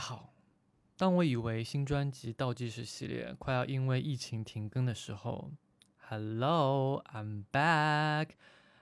[0.00, 0.32] 好，
[0.96, 5.50] 当我以为新专辑倒计时系列快要因为疫情停更的时候
[6.08, 8.30] ，Hello，I'm back。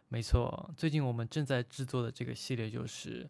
[0.07, 3.29] 没错，最近我们正在制作的这个系列就是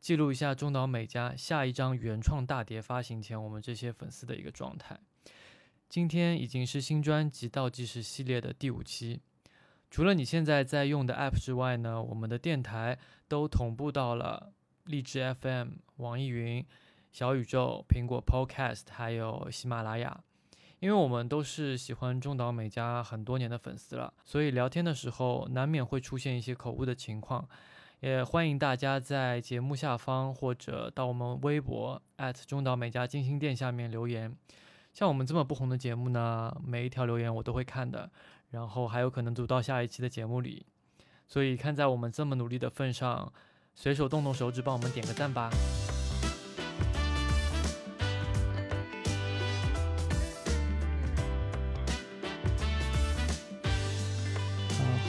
[0.00, 4.98] 记录一下中岛美嘉下一张原创大碟发行前我们这些粉丝的一个状态。
[5.88, 9.20] 今天已经是新专辑倒计时系列的第五期。
[9.88, 14.52] 除了你现在在用的 App 之外呢，我们的电台都同步到了
[14.84, 16.66] 荔枝 FM、网易云、
[17.12, 20.20] 小宇宙、苹果 Podcast，还有喜马拉雅。
[20.78, 27.46] 因为我们都是喜欢中岛美嘉很多年的粉丝了，所以聊天的时候难免会出现一些口误的情况。
[28.00, 32.00] 也欢迎大家在节目下方或者到我们微博
[32.46, 34.34] 中岛美嘉金星店下面留言。
[34.94, 38.10] 像我们这么不红的节目呢，每一条留言我都会看的，
[38.48, 40.64] 然后还有可能读到下一期的节目里。
[41.28, 43.30] 所以看在我们这么努力的份上，
[43.74, 45.50] 随手动动手指帮我们点个赞吧。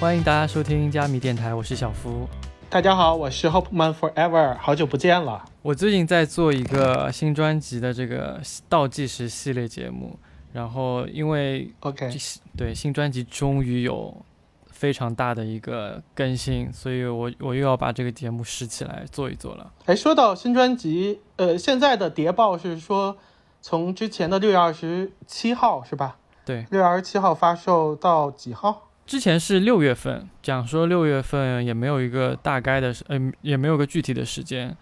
[0.01, 2.27] 欢迎大家收听加密电台，我是小夫。
[2.71, 5.45] 大家好，我是 Hope Man Forever，好久不见了。
[5.61, 10.17] 我最近在做一个新专辑的这个倒计时系列节目，
[10.53, 12.09] 然后因为 OK
[12.57, 14.25] 对新专辑终于有
[14.71, 19.71] 非常大的一个更新，所以我我又要把这个节目拾起来做一做了。
[19.85, 23.15] 哎，说到新专辑，呃，现在的谍报是说
[23.61, 26.17] 从之前的六月二十七号是吧？
[26.43, 28.87] 对，六月二十七号发售到几号？
[29.11, 34.73] 之前是六月份，讲说六月份也没有一个大概的，嗯，也没有个具体的时间，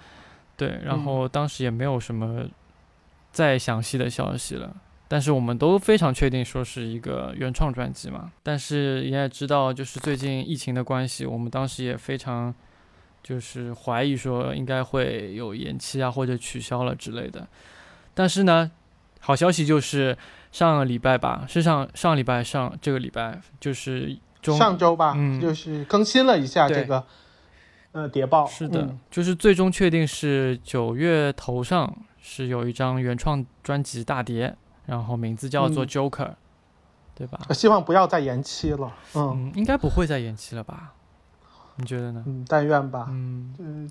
[0.56, 2.46] 对，然后当时也没有什么
[3.32, 4.72] 再详细的消息了，
[5.08, 12.54] 但是我们都非常确定说是一个原创专辑嘛，但是你也知道，就是最近疫情的关系，我们当时也非常
[13.24, 17.48] 就是怀疑说应该会有延期啊或者取消了之类的，
[18.14, 18.70] 但是呢，
[19.22, 20.16] 好消息就是。
[20.52, 27.06] 上个礼拜吧，是上上礼拜上这个礼拜就是中上周吧，就是更新了一下这个
[27.92, 28.48] 呃谍报。
[28.48, 34.56] 是的，就是最终确定是九月头上是有一张原创专辑大碟，
[34.88, 36.32] 然后名字叫做 Joker，
[37.14, 37.40] 对吧？
[37.52, 38.92] 希望不要再延期了。
[39.14, 40.94] 嗯，应该不会再延期了吧？
[41.76, 42.24] 你觉得呢？
[42.26, 43.06] 嗯，但愿吧。
[43.10, 43.88] 嗯，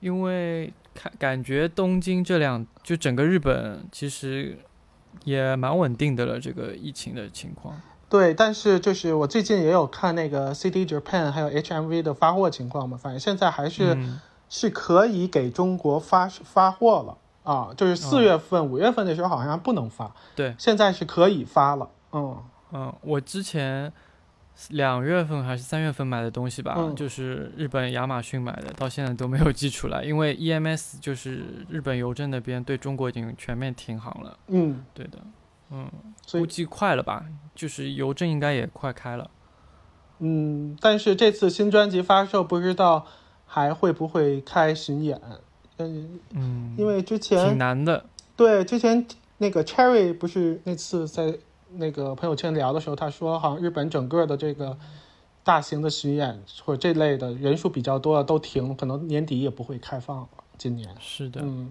[0.00, 4.58] 因为看感觉东京这两就整个日本其实。
[5.24, 7.80] 也蛮稳定的了，这个疫情的情况。
[8.08, 13.96] 对，但是就是我最近也有看那个 CD Japan 还有 HMV 的发货情况嘛，反正现在还是
[14.48, 21.88] 是可以给中国发发货了啊，就是四月份、五月份的时候好像不能发，对，现在是可以发了。
[22.12, 22.36] 嗯
[22.72, 23.92] 嗯，我之前。
[24.70, 34.38] 两月份还是三月份买的东西吧，就是日本亚马逊买的，到现在都没有寄出来，因为 EMS 就是日本邮政那边对中国已经全面停航了。
[34.48, 35.18] 嗯，对的，
[35.70, 35.90] 嗯，
[36.32, 39.30] 估计快了吧，就是邮政应该也快开了。
[40.20, 43.06] 嗯，但是这次新专辑发售，不知道
[43.44, 45.20] 还会不会开巡演？
[45.76, 48.06] 嗯嗯，因为之前挺难的。
[48.34, 49.06] 对，之前
[49.36, 51.38] 那个 Cherry 不是那次在。
[51.72, 54.78] 那个朋友圈聊的时候，他说好像日本整个的这个
[55.44, 60.28] 大型的巡演或者这类的人数比较多的都停，可能年底也不会开放了。
[60.56, 61.70] 今年是的，嗯，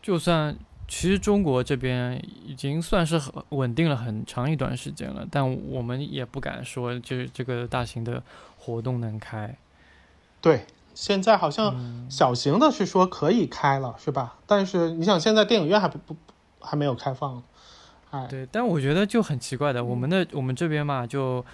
[0.00, 8.22] 就算其实中国这边已经算是很稳定了很长一段时间了，但我们也不敢说就是这个大型的
[8.58, 9.56] 活动能开。
[10.40, 10.64] 对，
[10.94, 14.38] 现在好像小型的是说可以开了，是吧？
[14.46, 16.16] 但是你想，现在电影院还不不
[16.60, 17.42] 还没有开放。
[18.28, 21.44] 对，但我觉得就很奇怪的，我们的我们这边嘛，就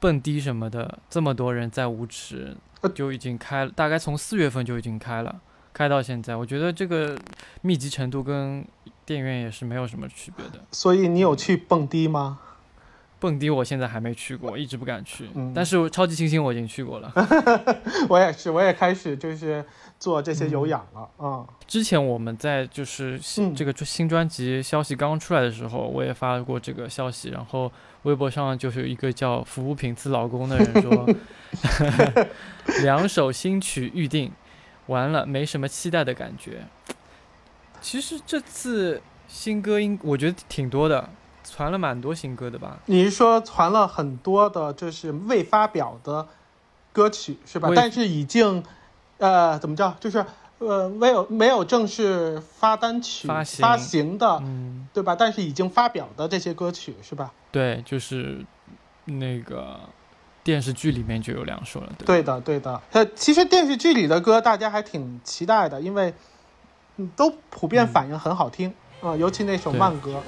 [0.00, 2.56] 蹦迪什么的，这么多人在舞池，
[2.94, 5.40] 就已经开了，大概从四月份就已经开了，
[5.72, 7.18] 开到现在，我觉得这个
[7.62, 8.64] 密集程度跟
[9.06, 10.64] 电影院也是没有什么区别的。
[10.70, 12.40] 所以你有去蹦迪吗？
[13.20, 15.30] 蹦迪我现在还没去过，一直不敢去。
[15.34, 17.10] 嗯，但是超级星星我已经去过了。
[18.10, 19.64] 我也是，我也开始就是
[19.98, 21.46] 做这些有氧了啊。
[21.66, 27.70] 之前我们在就是新这个新专辑消息刚出来的时候，我也发过这个消息，然后
[28.02, 31.06] 微博上就是一个叫服务品次老公的人说，
[32.82, 34.30] 两首新曲预定
[34.86, 36.66] 完了，没什么期待的感觉。
[37.80, 41.10] 其实这次新歌应我觉得挺多的。
[41.46, 42.78] 传了蛮多新歌的吧？
[42.86, 46.26] 你是说传了很多的，就是未发表的
[46.90, 47.70] 歌曲是吧？
[47.76, 48.64] 但是已经，
[49.24, 49.90] 呃，怎么叫？
[49.98, 50.22] 就是
[50.58, 55.16] 呃，没有没有正式发单曲发行发行的，嗯，对吧？
[55.18, 57.32] 但是已经发表的这些歌曲是吧？
[57.50, 58.44] 对，就是
[59.06, 59.80] 那个
[60.42, 61.90] 电视剧里面就有两首了。
[61.96, 62.82] 对对的，对的。
[62.92, 66.12] 呃，其实电视剧里的歌大家还挺期待的，因为
[66.96, 70.22] 嗯，都普遍反应很好听啊、尤其那首慢歌。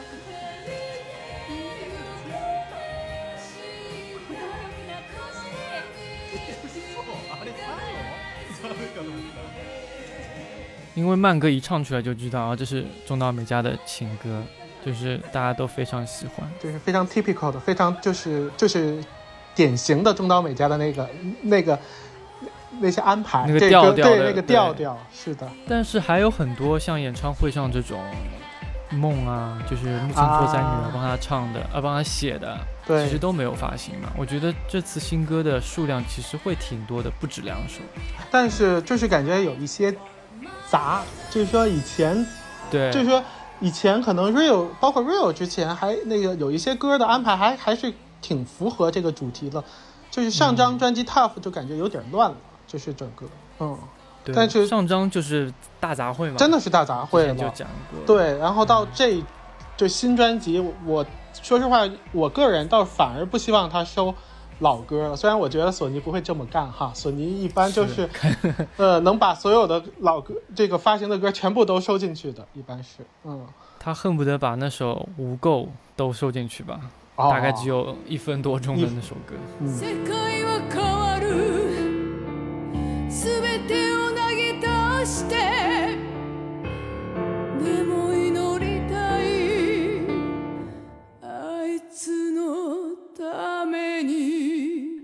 [10.97, 14.43] 因为慢歌一唱出来就知道啊，这是中岛美嘉的情歌，
[14.85, 16.51] 就是大家都非常喜欢。
[16.59, 18.99] 就是非常 typical 的，非常就是就是
[19.55, 21.09] 典型的中岛美嘉的那个
[21.43, 21.79] 那个
[22.81, 28.01] 那些安排，那个这调调的对那个调调，是的，但是还有很多像演唱会上这种
[28.91, 34.11] 梦啊，就是木村拓哉女儿啊帮他唱的，啊帮他写的，对其实都没有发行嘛。
[34.17, 37.81] 我觉得这次新歌的数量其实会挺多的，不止两首。
[38.31, 39.95] 但是就是感觉有一些
[40.71, 42.27] 杂，就是说以前
[42.71, 43.23] 对，就是说
[43.61, 49.63] 以前可能 real 包括 real 之前还那个有一些歌的安排还还是挺符合这个主题的，
[50.11, 53.27] 就是上嗯张专辑 tough 就感觉有点乱了，就是整个
[53.61, 53.79] 嗯
[54.25, 57.53] 对但是上张就是大杂烩嘛，真的是大杂烩之前就了。
[57.55, 58.07] 讲过。
[58.07, 59.23] 对，然后到这
[59.77, 61.07] 就新专辑，我我
[61.41, 64.13] 说实话，我个人倒反而不希望他收
[64.61, 65.17] 老歌了。
[65.17, 68.09] 虽然我觉得索尼不会这么干哈，索尼一般就是
[68.77, 73.47] 呃能把所有的老歌这个发行的歌全部都收进去的，一般是嗯，
[73.79, 75.65] 他恨不得把那首《无垢》
[75.95, 76.81] 都收进去吧，
[77.17, 79.35] 哦大概只有一分多钟的那首歌。
[79.61, 79.67] 嗯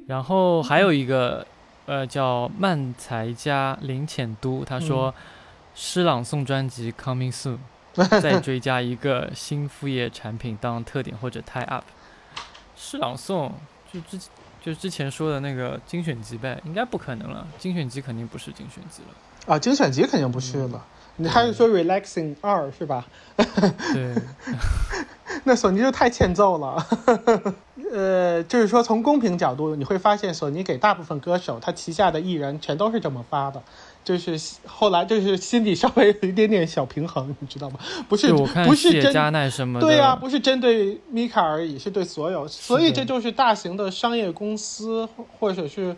[0.07, 1.47] 然后还有一个，
[1.87, 5.15] 呃，叫漫才家林浅都，他说，
[5.75, 7.59] 诗朗诵专辑 coming soon，
[8.21, 11.85] 再追加一个新副业产品当特点或者 tie up。
[12.77, 13.51] 诗朗诵
[13.93, 14.19] 就之
[14.61, 19.55] 就之前说的那个精选集呗，应该不可能了，精选集肯定不是精选集了。
[19.55, 20.85] 啊，精选集肯定不是了。
[21.17, 23.07] 你还是说 Relaxing 二是吧？
[23.37, 24.15] 对，
[25.45, 26.87] 那索尼就太欠揍了。
[27.93, 33.63] 呃，就是说从公平角度，你会发现索尼给大部分歌手他旗下的艺人全都是这么发的，
[34.03, 37.79] 就是后来就是心里稍微有一点点小平衡，你知道吗？
[38.09, 45.95] 不是不是针谢加奈什么的，对呀、不是针对米卡而已，是对所有，所以这就是大型的商业公司或或者是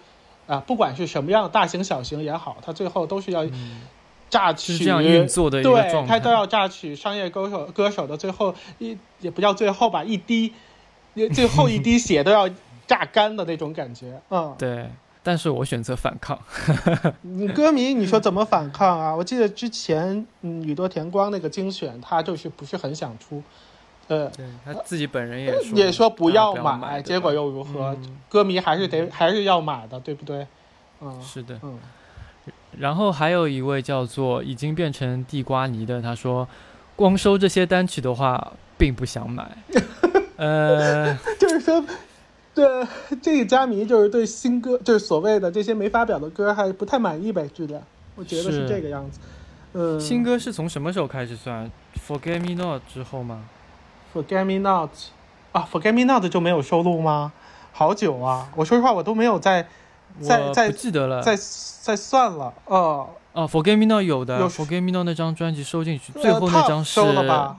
[0.47, 3.47] 啊，不管是什么样，大型小型也好，它最后都是要
[4.29, 6.19] 榨取、嗯这样运作的一个对，状态。
[6.19, 10.53] 它都要榨取商业歌手歌手的最后一也不叫最后吧，一滴，也
[11.33, 12.49] 最后一滴血都要
[12.87, 14.55] 榨干的那种感觉，嗯。
[14.59, 14.91] 对，
[15.23, 16.39] 但是我选择反抗。
[17.23, 19.15] 你歌迷，你说怎么反抗啊？
[19.15, 23.43] 我记得之前，嗯，宇多田光那个精选，他就是不是很想出，
[24.09, 27.97] 呃，对他自己本人也说也说不要买，结果又如何？
[28.03, 30.47] 嗯歌迷还是得还是要买的，对不对？
[31.01, 31.59] 嗯是的。
[31.63, 31.79] 嗯，
[32.79, 36.47] 然后还有一位叫做已经变成地瓜泥的，他说，
[36.97, 39.57] 光收这些单曲的话，并不想买。
[40.37, 41.85] 呃，就是说，
[42.55, 42.67] 对
[43.23, 47.83] 这个家迷就是对新歌，就是所谓的这些没发表的歌还不太满意呗，质量，
[48.17, 49.21] 我觉得是是这个样子。
[49.75, 51.71] 嗯，新歌是从什么时候开始算
[52.07, 53.45] ？Forget Me Not 之后吗
[54.15, 54.91] ？Forget Me Not
[55.53, 57.33] 啊，Forget Me Not 就没有收录吗？
[57.73, 58.49] 好久啊！
[58.55, 59.67] 我说实话，我都没有在
[60.21, 61.21] 在在不记得了。
[61.21, 62.55] 在在算了。
[62.67, 67.57] 哦、哦，Forget Me Not 有的有，Forget Me Not 那张专辑收进去，呃最后那张是收了吧？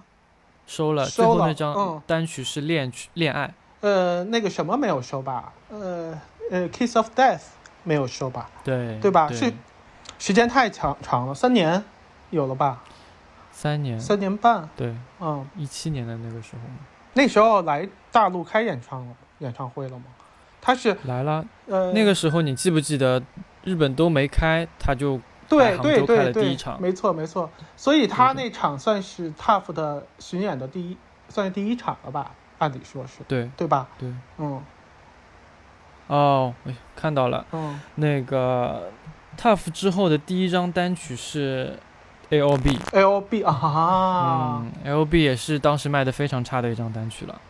[0.65, 3.53] 收了，收最后那张嗯单曲是恋曲恋爱。
[3.81, 5.53] 呃，那个什么没有收吧？
[5.69, 6.19] 呃
[6.51, 7.41] 呃，Kiss of Death
[7.83, 8.49] 没有收吧？
[8.63, 9.53] 对对吧是
[10.17, 11.83] 时间太长长了，三年
[12.31, 12.83] 有了吧？
[13.51, 14.67] 三年，三年半。
[14.75, 16.61] 对，嗯，一七年的那个时候
[17.13, 19.07] 那时候来大陆开演唱
[19.39, 20.05] 演唱会了吗？
[20.61, 21.45] 他是来了。
[21.67, 23.21] 呃那个时候你记不记得，
[23.63, 27.49] 日本都没开，他就对对对对没错没错。
[27.75, 30.97] 所以他那场算是 Tough 的巡演的第一，
[31.29, 32.31] 算是第一场了吧？
[32.57, 33.87] 按理说是对对吧？
[33.97, 34.09] 对。
[34.37, 34.61] 嗯
[36.07, 38.91] 哦，哎看到了，嗯那个
[39.37, 41.77] Tough 之后的第一张单曲是
[42.29, 47.41] A O B，，A O B 啊、嗯，A O B 也是当时卖的非常差的一张单曲了。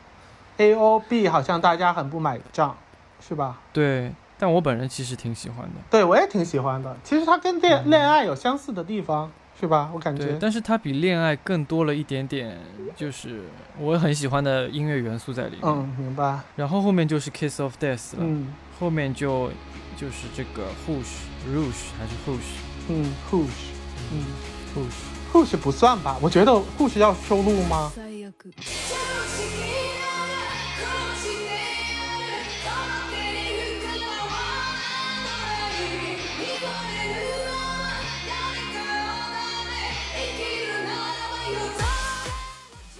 [0.57, 2.75] a O B 好像大家很不买账，
[3.19, 3.57] 是吧？
[3.73, 5.75] 对，但我本人其实挺喜欢的。
[5.89, 6.95] 对我也挺喜欢的。
[7.03, 9.89] 其实它跟恋嗯恋爱有相似的地方，是吧？
[9.93, 10.37] 我感对，觉。
[10.39, 12.57] 但是它比恋爱更多了一点点，
[12.95, 13.43] 就是
[13.79, 15.61] 我很喜欢的音乐元素在里面。
[15.63, 16.39] 嗯，明白。
[16.55, 19.49] 然后后面就是 Kiss of Death 了，嗯后面就
[19.95, 23.71] 就是这个 Hush Rouge 还是 Hush 嗯，Hush，
[24.11, 24.25] 嗯
[24.75, 26.17] Hush，，Hush 不算吧？
[26.21, 27.91] 我觉得 Hush 要收录吗？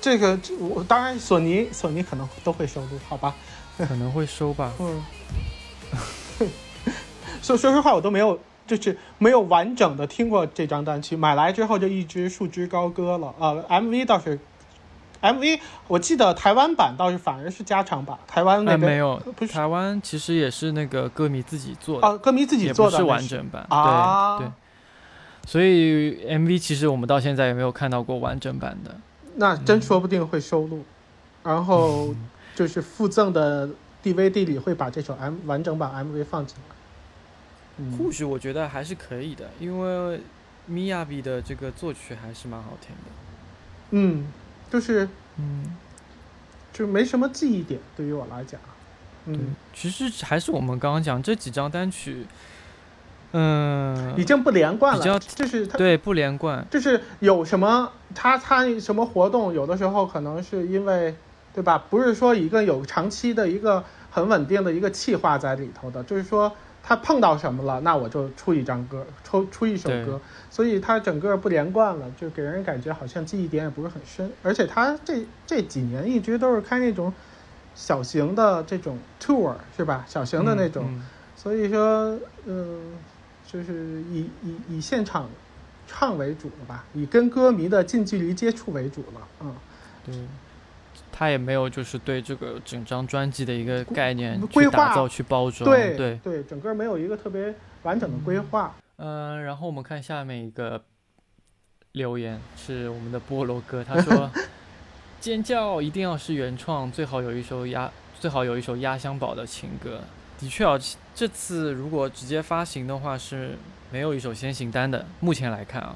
[0.06, 3.34] 这个这我当然索尼索尼可能都会收录，好吧？
[3.76, 4.72] 可能会收吧。
[4.80, 5.02] 嗯，
[7.42, 13.34] 说说实话，我都没有就是没有完整的听过这张单曲，买来之后就一直束之高歌了。
[13.40, 14.38] 呃，MV 倒是
[15.24, 23.66] MV，我记得台湾版倒是反而是加长版，台湾那哎，边、没有，不是台湾其实也是那个歌迷自己做的，啊，歌迷自己也不是做的是完整版。
[23.70, 24.52] 啊对对。
[25.48, 28.96] 所以 MV 其实我们到现在也没有看到过完整版的。
[29.36, 30.84] 那真说不定会收录，
[31.44, 33.70] 然后嗯就是附赠的
[34.04, 36.76] DVD 里会把这首 M 完整版 MV 放进来。
[37.78, 40.22] 嗯，或许我觉得还是可以的，因为
[40.66, 43.12] 米亚比的这个作曲还是蛮好听的。
[43.92, 44.26] 嗯，
[44.72, 45.76] 就是嗯，
[46.72, 48.60] 就没什么记忆点，对于我来讲。
[49.26, 52.26] 嗯，，其实还是我们刚刚讲这几张单曲，
[53.38, 61.14] 嗯，已经不连贯了，就是它对不连贯，就是有什么他参与什么活动，有的时候可能是因为，
[61.54, 61.84] 对吧？
[61.90, 66.50] 不是说一个有长期的一个很稳定的一个气划在里头的，就是说
[66.82, 77.14] 他碰到什么了，那我就出一张歌，出出一首歌，所以他整个不连贯了，就给人感觉好像记忆点也不是很深，而且他这这几年一直都是开那种
[77.76, 80.06] 小型的这种 tour 是吧？
[80.08, 81.04] 小型的那种，嗯。
[81.38, 82.80] 所以说，嗯，
[83.56, 85.30] 就是以以以现场
[85.88, 89.56] 唱为主了吧，以跟歌迷的近距离接触为主了，嗯，
[90.06, 90.14] 对，
[91.10, 100.84] 他也没有就是对这个整张专辑的一个概念去打造、去包装，对对，对，整个没有一个特别完整的规划，嗯、然后我们看下面一个
[101.94, 104.30] 留言是我们的菠萝哥，他说：
[105.22, 110.02] “尖叫一定要是原创，最好有一首压，最好有一首压箱宝的情歌。”
[110.40, 110.78] 的确啊，
[111.14, 113.58] 这次如果直接发行的话是
[113.92, 115.96] 没有一首先行单的，目前来看啊，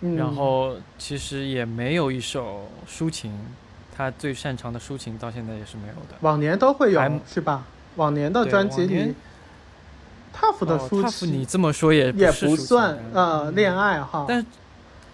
[0.00, 3.32] 嗯，然后其实也没有一首抒情，
[3.96, 6.16] 他最擅长的抒情到现在也是没有的。
[6.20, 7.64] 往年都会有还是吧？
[7.96, 9.14] 往年的专辑里
[10.34, 14.46] ，TOUGH 的哦抒情你这么说也也不算呃嗯恋爱哈，但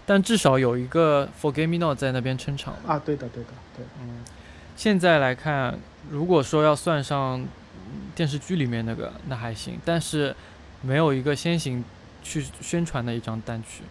[0.05, 2.93] 但至少有一个 Forget Me Not 在那边撑场了。
[2.93, 4.23] 啊，对的对的对，嗯，
[4.75, 5.77] 现在来看，
[6.09, 7.47] 如果说要算上嗯
[8.15, 10.35] 电视剧里面那个，那还行，但是
[10.81, 11.83] 没有一个先行
[12.23, 13.83] 去宣传的一张单曲。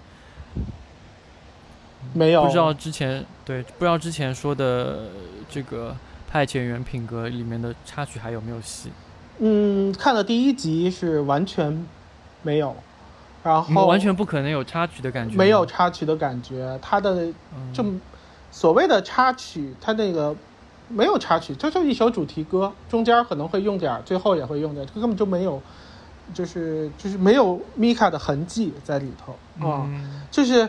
[2.14, 5.08] 没有不知道之前对，不知道之前说的
[5.50, 5.94] 这个
[6.28, 8.90] 派遣员品格里面的插曲还有没有戏？
[9.38, 11.86] 嗯，看了第一集是完全
[12.42, 12.74] 没有，
[13.42, 15.36] 然嗯后完全不可能有插曲的感觉。
[15.36, 17.84] 没有插曲的感觉，它的嗯就
[18.50, 20.34] 所谓的插曲，它那个
[20.88, 25.60] 没有插曲，它就一首主题歌，中间可能会用点儿，最后也会用点儿，它根本就没有，
[26.34, 29.32] 就是就是没有米卡的痕迹在里头。
[29.66, 30.68] 啊、嗯就是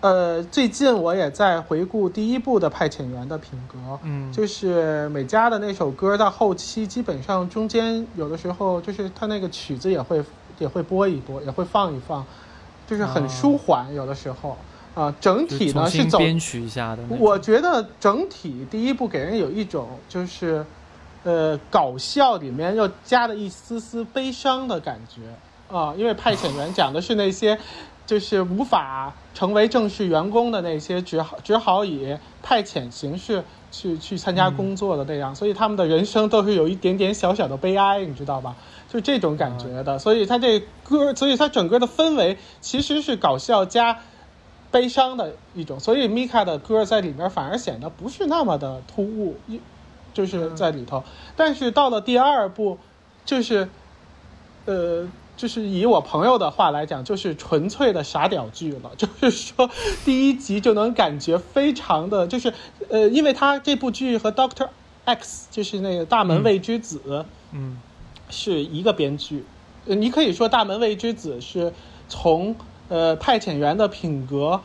[0.00, 10.22] 呃，最近我也在回顾第一部的派遣员的品格，嗯，就是美嘉的那首歌到后期，基本上中间有的时候就是它那个曲子也会
[10.58, 12.22] 也会播一播，也会放一放，
[12.86, 14.58] 就是很哦舒缓，有的时候
[14.94, 17.02] 啊、整体呢是走编曲一下的。
[17.18, 20.64] 我觉得整体第一部给人有一种就是，
[21.24, 25.22] 呃，搞笑里面又加了一丝丝悲伤的感觉
[25.74, 27.58] 啊、因为派遣员讲的是那些，
[28.06, 38.54] 就是无法成为正式员工的那些，只好只好以派遣形式去去参加工作的那样，所以他们的人生都是有一点点小小的悲哀，你知道吧？
[38.88, 43.98] 就这种感觉的，所以他这歌，所以他整个的氛围其实是搞笑加
[44.74, 49.60] 悲伤的一种，所以 Mika 的歌在里面反而显得不是那么的突兀，一
[50.12, 51.04] 就是在里头。
[51.36, 52.76] 但是到了第二部，
[53.24, 53.68] 就是，
[54.64, 58.90] 呃，就是以我朋友的话来讲，就是纯粹的傻屌剧了。
[58.98, 59.70] 就是说，
[60.04, 62.52] 第一集就能感觉非常的，就是
[62.88, 64.70] 呃，因为他这部剧和 Doctor
[65.04, 67.24] X 就是那个大门未知子。
[67.52, 67.78] 嗯
[68.30, 69.44] 是一个编剧，
[69.86, 71.72] 呃，你可以说《大门未知子》是
[72.08, 72.56] 从
[72.88, 74.60] 呃派遣员的品格，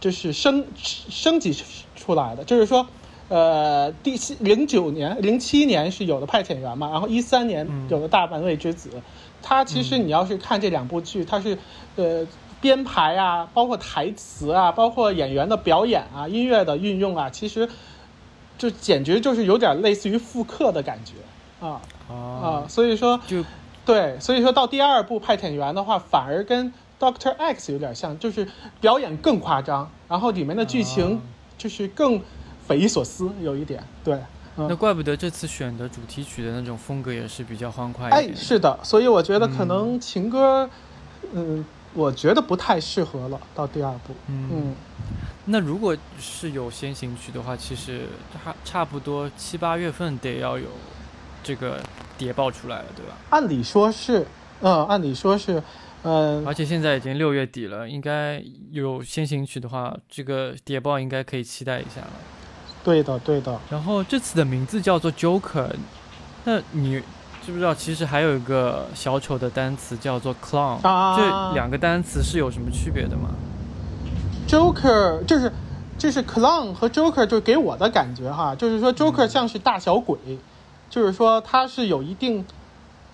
[0.00, 1.56] 就是升升级
[1.94, 2.86] 出来的，就是说，
[3.28, 8.88] 呃，第七零九年、零七年是有的派遣员嘛，然后一三年嗯有的《大门未知子》
[9.42, 11.56] 他其实你要是看这两部剧，它是
[11.96, 12.26] 呃
[12.60, 17.66] 编排啊，包括台词啊，包括演员的表演啊，音乐的运用啊，其实
[18.58, 21.14] 就简直就是有点类似于复刻的感觉
[21.66, 21.80] 啊。
[22.10, 23.42] 啊，啊，所以说就
[23.86, 28.46] 对，所以说到第二部派遣员的话，反而跟 Doctor X 有点像，就是
[28.80, 31.20] 表演更夸张，然后里面的剧情啊
[31.58, 32.20] 就是更
[32.68, 34.20] 匪夷所思，有一点对。
[34.56, 40.68] 那怪不得这次选的主题曲的那种风格也是比较欢快一哎，是的，所以我觉得可嗯能情歌，
[41.32, 41.64] 嗯，
[41.94, 43.40] 我觉得不太适合了。
[43.54, 44.74] 到第二部，嗯，
[45.46, 48.02] 那如果是有先行曲的话，其实
[48.44, 50.66] 差差不多七八月份得要有
[51.42, 51.80] 这个
[52.18, 53.14] 谍报出来了，对吧？
[53.30, 54.26] 按理说是，
[54.60, 55.62] 嗯，按理说是，
[56.02, 62.12] 嗯、而且现在已经六月底了，应该有先行曲的话，这个谍报应该可以期待一下了。
[62.82, 65.68] 对的，对的，然后这次的名字叫做 Joker，
[66.44, 67.02] 那你
[67.44, 73.34] 知不知道其实还有一个小丑的单词叫做 Clown？、啊这两个单词是有什么区别的吗
[74.48, 75.52] ？Joker 就是
[75.98, 80.18] 就是 clown 和 Joker 就给我的感觉哈，就是说 Joker 像是大小鬼，
[80.88, 82.42] 就是说他是有一定，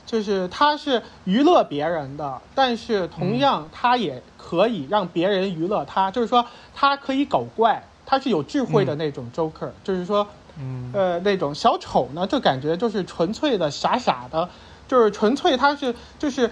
[0.06, 10.26] 就是他是娱乐别人的，但是同样他也可以让别人娱乐他，就是说他可以搞怪，他是有智慧的那种 Joker，、就是说
[10.58, 14.48] 嗯，呃，那种小丑呢，就感觉就是纯粹的傻傻的，
[14.86, 16.50] 就是纯粹他是就是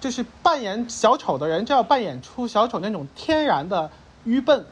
[0.00, 3.90] 就是扮演小丑的人就要扮演出小丑那种天然的
[4.24, 4.64] 愚笨，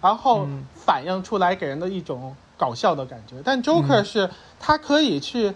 [0.00, 0.64] 然后嗯。
[0.86, 3.42] 反映出来给人的一种搞笑的感觉。
[3.44, 4.30] 但 Joker 嗯是
[4.60, 5.52] 他可以去，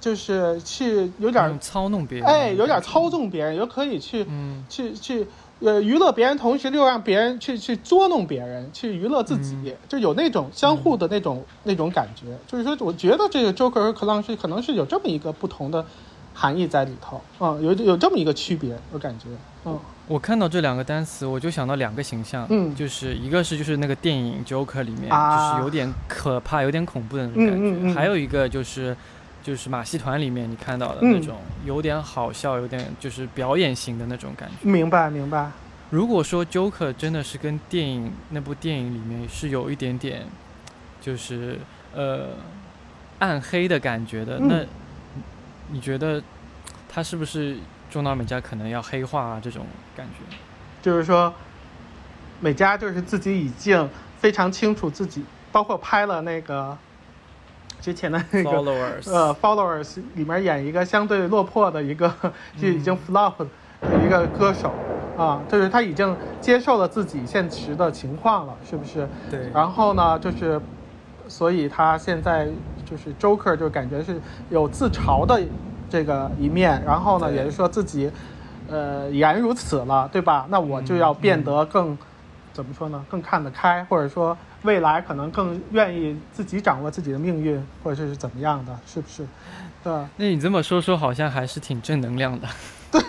[0.00, 4.64] 就是去有点操弄别人，哎，有点儿操，纵别人，又可以去嗯。
[4.68, 5.26] 去去
[5.60, 9.76] 呃娱乐别人，同时又让别人去去捉弄别人，去娱乐自己，嗯。
[9.88, 12.26] 就有那种相互的那种、那种感觉。
[12.46, 15.84] 就是说，我觉得这个 Joker 和 Clown 是可能是有这么一个不同的
[16.32, 19.26] 含义在里头，嗯，有有这么一个区别，我感觉，
[19.66, 19.78] 嗯。
[20.08, 22.74] 我看到这两个单词，我就想到两个形象，嗯。
[22.74, 25.52] 就是一个是就是那个电影 Joker 里面，啊。
[25.52, 27.94] 就是有点可怕、有点恐怖的那种感觉，嗯嗯嗯。
[27.94, 28.96] 还有一个就是
[29.42, 34.68] 就是马戏团里面你看到的嗯那种，有点好笑、有点就是表演型的那种感觉。
[34.68, 35.50] 明白明白，
[35.90, 40.26] 如果说 Joker 真的是跟电影那部电影里面是有一点点，
[41.00, 41.58] 就是
[41.94, 42.28] 呃
[43.18, 44.64] 暗黑的感觉的，嗯那
[45.72, 46.22] 你觉得
[46.88, 47.56] 他是不是
[47.90, 49.64] 中岛美嘉可能要黑化啊这种
[49.96, 50.36] 感觉？
[50.82, 51.32] 就是说，
[52.40, 56.76] 美嘉就是自己已经非常清楚自己，包括拍了那个
[57.80, 62.12] 之前的 那个 Followers，呃，Followers 里面演一个相对落魄的一个
[62.60, 63.46] 就已经 flop 的
[64.04, 64.72] 一个歌手
[65.16, 69.08] 啊，就是他已经接受了自己现实的情况了，是不是？
[69.30, 70.60] 对，然后呢，就是，
[71.26, 72.48] 所以他现在
[72.84, 75.40] 就是 Joker 就感觉是有自嘲的
[75.88, 78.10] 这个一面，然后呢，对也是说自己，
[78.68, 80.46] 呃，已然如此了，对吧？
[80.50, 81.96] 那我就要变得更，
[82.52, 83.04] 怎么说呢？
[83.08, 89.26] 更看得开，或者说未来可能更愿意自己掌握自己的命运，或者是怎么样的，是不是？
[89.82, 89.92] 对？
[90.16, 92.46] 那你这么说说，好像还是挺正能量的，
[92.92, 93.00] 对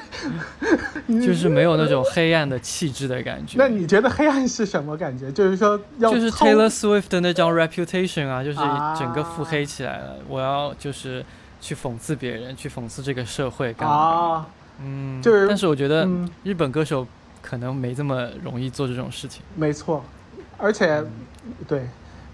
[1.25, 3.57] 就是没有那种黑暗的气质的感觉。
[3.57, 5.29] 那你觉得黑暗是什么感觉？
[5.31, 10.15] 就是说要就是 Taylor Swift 的那张 Reputation 啊，就是啊整个腹黑起来了。
[10.29, 11.25] 我要就是
[11.59, 13.93] 去讽刺别人，去讽刺这个社会，干嘛？
[13.95, 14.47] 啊，
[14.81, 17.05] 嗯，就是但是我觉得嗯，日本歌手
[17.41, 19.41] 可能没这么容易做这种事情。
[19.55, 20.05] 没错，
[20.61, 21.03] 而且
[21.67, 21.87] 对，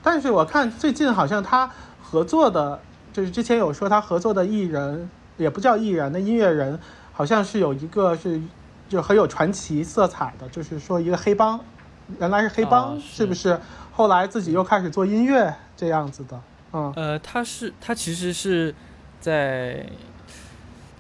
[0.03, 2.79] 但是我看最近好像他合作的，
[3.13, 6.77] 就是之前有说他合作的艺人，也不叫艺人，那音乐人
[7.13, 8.39] 好像是有一个是
[8.89, 11.59] 就很有传奇色彩的，就是说一个黑帮，
[12.19, 13.59] 原来是黑帮，哦是是不是？
[13.93, 16.39] 后来自己又开始做音乐这样子的，
[16.73, 16.93] 嗯。
[16.95, 18.75] 呃，他是他其实是
[19.19, 19.83] 在，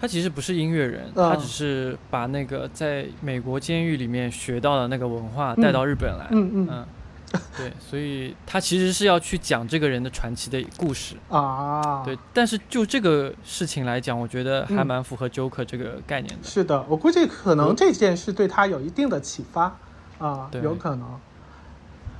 [0.01, 1.29] 他其实不是音乐人，嗯。
[1.29, 5.61] 他只是把那个在美国监狱里面学到的那个文化嗯。
[5.61, 6.25] 带到日本来。
[6.31, 6.67] 嗯嗯。
[6.71, 6.85] 嗯，
[7.57, 11.15] 对，所以他其实是要去讲这个人的传奇的故事。
[11.29, 16.47] 啊，对，但是就这个事情来讲，我觉得还嗯蛮符合 Joker 这个概念的。
[16.47, 19.75] 是的，我估计可能这件事对他有一定的启发
[20.19, 21.19] 啊，对有可能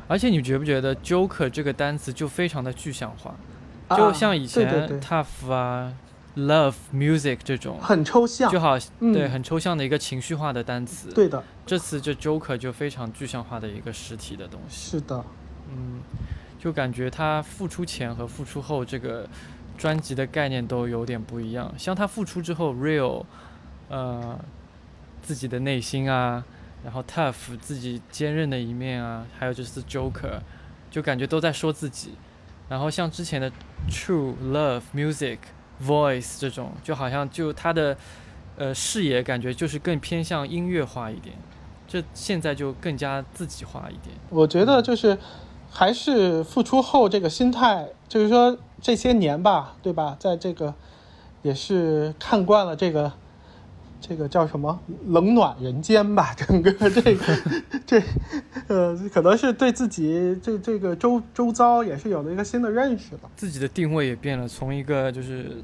[0.09, 3.33] 而且你觉不觉得 Joker 这个单词就非常的具象化？
[3.87, 5.93] 啊就像以前 tough 啊、
[6.37, 14.91] love、music 这种，很抽象就，好嗯对很抽象的一个情绪化的单词。，对的，这次这 Joker 就非常具象化的一个实体的东西。
[14.91, 15.23] 是的，
[15.69, 16.01] 嗯，
[16.59, 19.27] 就感觉他付出前和付出后这个
[19.77, 21.73] 专辑的概念都有点不一样。
[21.77, 23.25] 像他复出之后，Real，
[23.89, 24.39] 呃，
[25.21, 26.43] 自己的内心啊，
[26.83, 30.39] 然后 Tough 自己坚韧的一面啊，还有就是 Joker，
[30.91, 32.11] 就感觉都在说自己。
[32.69, 33.51] 然后像之前的
[33.89, 35.37] True Love Music
[35.85, 37.95] Voice 这种，就好像就他的
[38.57, 41.35] 呃视野感觉就是更偏向音乐化一点。
[41.87, 44.15] 这现在就更加自己化一点。
[44.29, 45.17] 我觉得就是
[45.71, 50.17] 还是复出后这个心态，就是说这些年吧，对吧？
[50.19, 50.73] 在这个
[51.43, 53.13] 也是看惯了这个
[53.99, 57.25] 这个叫什么冷暖人间吧， 整个这个
[57.85, 58.01] 这
[58.67, 63.29] 呃，可能是对自己这这个周周遭也是有了一个新的认识吧。
[63.35, 65.63] 自己的定位也变了，从一个就是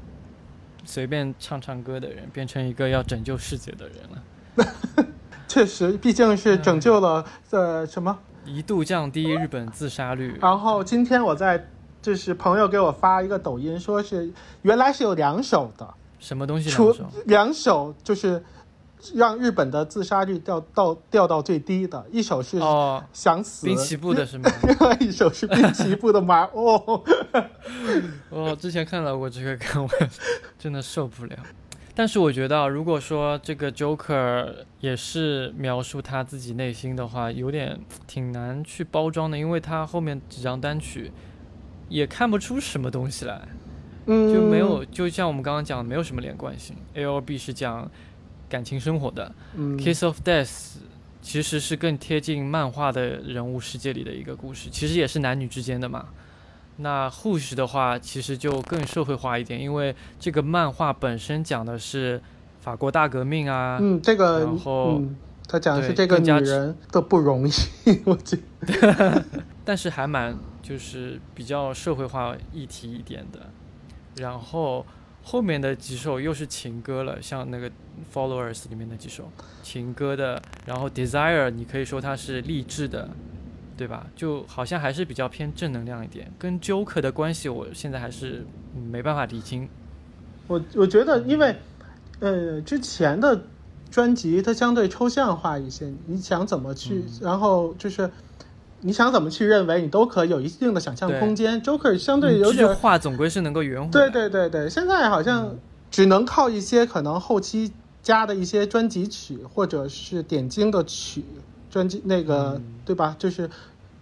[0.84, 5.04] 随便唱唱歌的人，变成一个要拯救世界的人了。
[5.46, 8.18] 确实，毕竟是拯救了呃什么。
[8.44, 10.36] 一度降低日本自杀率。
[10.40, 11.66] 然后今天我在
[12.02, 14.30] 就是朋友给我发一个抖音，说是
[14.62, 17.10] 原来是有两首的，什么东西除两手？
[17.26, 18.42] 两手就是
[19.14, 24.50] 让日本的自杀率掉到掉到最低的，一手是哦，想死，滨崎步的是吗？
[24.62, 27.02] 另 外一手是滨崎步的马哦。
[28.30, 29.90] 我之前看到过这个梗，我
[30.58, 31.36] 真的受不了。
[31.96, 41.12] 但是我觉得啊，如果说这个 Joker 也是描述他自己内心的话，有点挺难去包装的，因为他后面几张单曲
[41.88, 43.63] 也看不出什么东西来，嗯，
[44.06, 46.76] 就没有，就像我们刚刚讲的，没有什么连贯性。
[46.94, 47.90] A O B 是讲
[48.48, 50.76] 感情生活的，嗯 Kiss of Death
[51.22, 56.06] 其实是更贴近漫画的人物世界里的一个故事，其实也是男女之间的嘛。
[56.76, 62.20] 那 Hush 的话，其实就更社会化一点，因为这个漫画本身讲的是
[62.60, 65.16] 法国大革命啊，嗯，这个然后嗯，
[65.48, 67.52] 他讲的是这个女人的不容易，
[68.04, 68.36] 我觉
[68.66, 69.24] 得
[69.64, 73.38] 但是还蛮就是比较社会化议题一点的。
[74.16, 74.84] 然后
[75.22, 77.70] 后面的几首又是情歌了，像那个
[78.12, 79.30] Followers 里面的几首
[79.62, 83.08] 情歌的，然后 Desire 你可以说它是励志的，
[83.76, 84.06] 对吧？
[84.14, 88.44] 就好像还是比较偏正能量一点，跟 Joker 的关系我现在还是
[88.76, 89.68] 嗯没办法理清。
[90.46, 91.56] 我我觉得，因为
[92.20, 93.44] 呃之前的
[93.90, 98.10] 专辑它相对抽象化一些，你想怎么去，嗯然后就是
[98.86, 101.60] 你想怎么去认为，你都可以有一定的想象空间。
[101.62, 103.90] Joker 相对嗯这句有点，话总归是能够圆回来。
[103.90, 105.58] 对对对对，现在好像嗯
[105.90, 111.24] 只能靠一些可能后期加的一些专辑曲或者是点睛的曲，
[111.70, 113.16] 专辑那个、嗯对吧？
[113.18, 113.48] 就是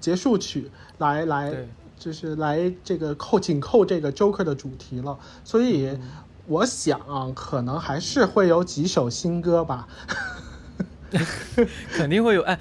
[0.01, 0.69] 结束曲
[0.99, 1.55] 来来
[1.97, 6.01] 就是来这个扣紧扣这个 Joker 的主题了，所以嗯
[6.49, 7.01] 我想
[7.35, 9.87] 可能还是会有几首新歌吧。
[11.93, 12.41] 肯定会有。
[12.41, 12.59] 哎，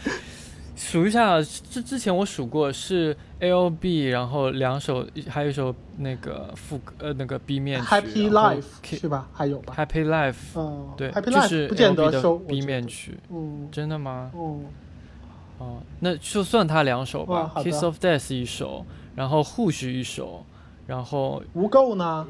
[0.84, 8.63] 数一下，之之前我数过是 A O B，然后两首，还有一首那个副歌呃那个 B 面曲 Happy Life
[9.00, 9.28] 是吧？
[9.32, 14.32] 还有吧？Happy Life，嗯，对，，Happy 就 Life 是不见得收 B 面曲，嗯真的吗？
[14.34, 14.65] 嗯
[15.60, 18.84] 哦，那就算他两首吧，Kiss of Death 一首，
[19.15, 20.44] 然后 Hush 一首，
[20.88, 22.26] 然后无垢呢？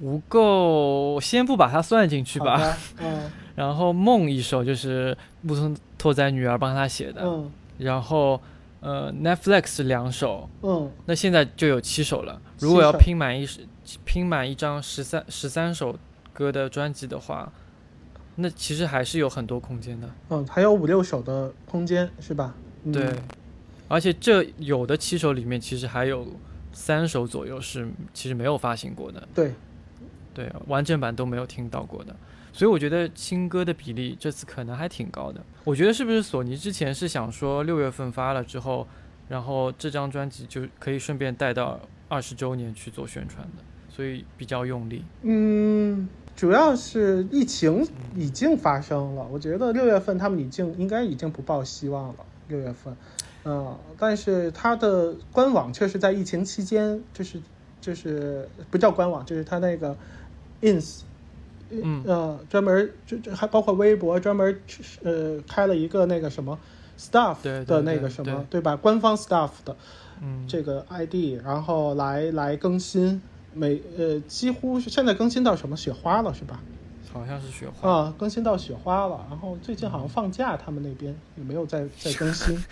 [0.00, 8.40] 无垢先不把它算进去吧， 嗯然后梦一首就是木村拓哉女儿帮他写的，嗯然后
[8.80, 12.40] 呃 Netflix 两首，嗯，那现在就有七首了。
[12.58, 13.48] 如果要拼满一
[14.04, 15.98] 拼满一张十三十三首
[16.32, 17.52] 歌的专辑的话，
[18.36, 20.08] 那其实还是有很多空间的。
[20.30, 22.54] 嗯，还有五六首的空间是吧？
[22.84, 23.14] 嗯对，
[23.88, 26.26] 而且这有的七首里面，其实还有
[26.72, 29.52] 三首左右是其实没有发行过的，对，
[30.32, 32.14] 对，完整版都没有听到过的。
[32.54, 35.40] 所以我觉得新歌的比例这次可能还挺高的。
[35.64, 38.86] 我觉得是不是索尼之前是想说六月份发了之后，
[39.28, 45.04] 然后这张专辑就可以顺便带到二十周年去做宣传的，所以比较用力。
[45.22, 52.14] 嗯，主要是疫情已经发生了，我觉得六月份他们已经应该已经不抱希望了。
[52.46, 52.94] 六月份，
[53.44, 57.40] 嗯，但是它的官网却是在疫情期间，就是
[57.80, 59.96] 就是不叫官网，就是它那个
[60.60, 61.00] ins，
[61.70, 64.60] 嗯呃，专门就就还包括微博专门
[65.02, 66.58] 呃开了一个那个什么
[66.98, 68.76] staff 的那个什么，对对吧？
[68.76, 69.76] 官方 staff 的，
[70.22, 73.20] 嗯，这个 ID，然后来来更新，
[73.52, 76.60] 每呃几乎是现在更新到什么雪花了是吧？
[77.12, 77.88] 好像是雪花。
[77.90, 82.62] 啊，更新到雪花了，然后最近好像放假，他们那边也没有再再更新。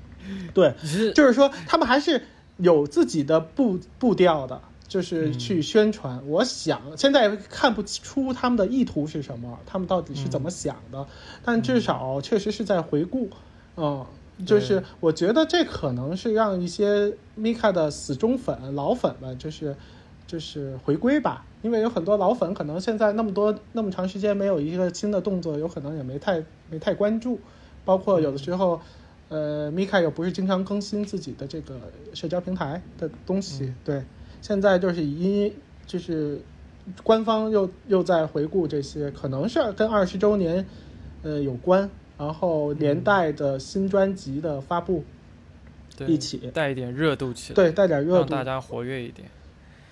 [0.54, 0.74] 对，
[1.14, 2.22] 就是说他们还是
[2.58, 4.60] 有自己的步步调的，
[4.90, 5.38] 就是嗯。
[5.38, 6.20] 去宣传。
[6.26, 11.06] 我想现在看不出他们的意图是什么，他们到底是怎么想的，
[11.42, 13.30] 但至少确实是在回顾，
[13.76, 14.04] 嗯。
[14.46, 19.76] 就是我觉得这可能是让一些 Mika 的死忠粉、老粉们，就是
[20.26, 27.38] 就是回归吧，因为有很多老粉可能现在那么多那么长时间没有一个新的动作，有可能也没太没太关注，
[27.84, 28.80] 包括有的时候，
[29.28, 31.78] 呃，Mika 又不是经常更新自己的这个
[32.14, 33.74] 社交平台的东西，嗯。
[33.84, 34.02] 对，
[34.40, 35.54] 现在就是因
[35.86, 36.40] 就是
[37.02, 40.64] 官方又又在回顾这些，可能是跟二十周年
[41.22, 45.04] 呃有关，然后连带的新专辑的发布，
[45.96, 49.28] 对一起带一点热度起来，对，带点热度让大，家活跃一点。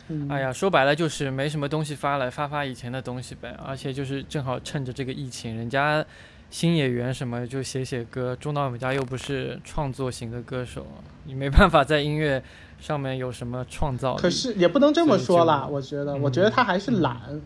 [0.09, 3.55] 嗯，哎呀，说白了就是没什么东西发了，发发以前的东西呗。
[3.63, 6.03] 而且就是正好趁着这个疫情，人家
[6.49, 8.35] 新演员什么就写写歌。
[8.35, 10.87] 中岛美嘉又不是创作型的歌手，
[11.25, 12.43] 你没办法在音乐
[12.81, 14.23] 上面有什么创造力。
[14.23, 16.23] 可是也不能这么说啦，我觉得，嗯。
[16.23, 17.41] 我觉得他还是懒，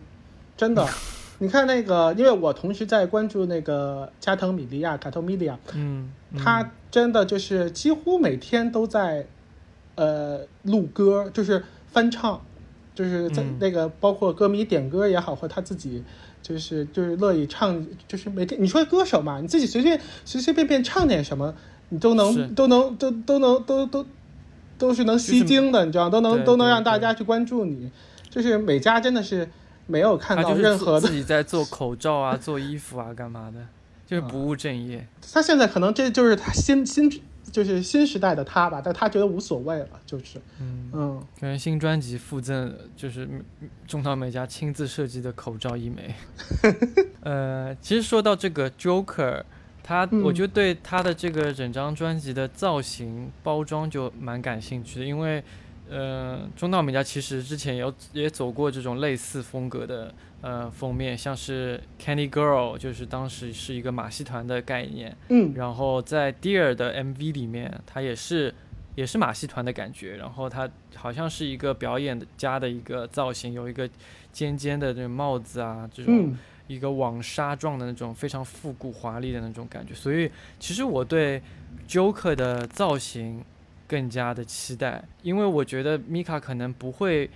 [0.55, 0.87] 真的。
[1.39, 6.39] 你看那个，因为我同时在关注那个加藤米利亚卡托米利亚，嗯，嗯。
[6.39, 9.25] 他真的就是几乎每天都在，
[9.95, 12.39] 呃，录歌，就是翻唱，
[12.95, 13.57] 就是在嗯。
[13.59, 16.03] 那个包括歌迷点歌也好，或他自己
[16.41, 21.53] 就是就是乐意唱，就是每天你说歌手嘛，你自己随便随随便便唱点什么，
[21.89, 24.05] 你都能都能都都能都都
[24.77, 27.91] 都是能吸睛的，你知道，都能都能让大家去关注你。
[28.29, 29.47] 就是美嘉真的是
[29.85, 33.59] 没有看到任何的自己在做口罩啊、做衣服啊、干嘛的，
[34.07, 35.07] 就是不务正业。
[35.31, 37.09] 他现在可能这就是他新新
[37.51, 43.25] 就是新时代的他吧，但他觉得无所谓了，就是嗯，嗯可能新专辑附赠就是
[43.61, 46.15] 嗯中岛美嘉亲自设计的口罩一枚。
[47.21, 49.43] 呃，其实说到这个 Joker，
[49.83, 55.43] 他、嗯我就对他的这个整张专辑的造型包装就蛮感兴趣的，因为
[55.89, 65.15] 呃，中岛美嘉其实之前有也走过这种类似风格的呃封面，像是 Candy Girl，就是当时是一个马戏团的概念。
[65.29, 68.55] 嗯然后在 Dear 的 MV 里面，它也是
[68.95, 73.87] 也是马戏团的感觉，然后它好像是一个表演的家的一个造型，有一个
[74.31, 81.41] 尖尖的这种帽子啊，这种嗯一个网纱状的那种非常复古华丽的那种感觉，所以其实我对
[81.87, 83.43] Joker 的造型
[83.87, 87.29] 更加的期待，因为我觉得 Mika 可能不会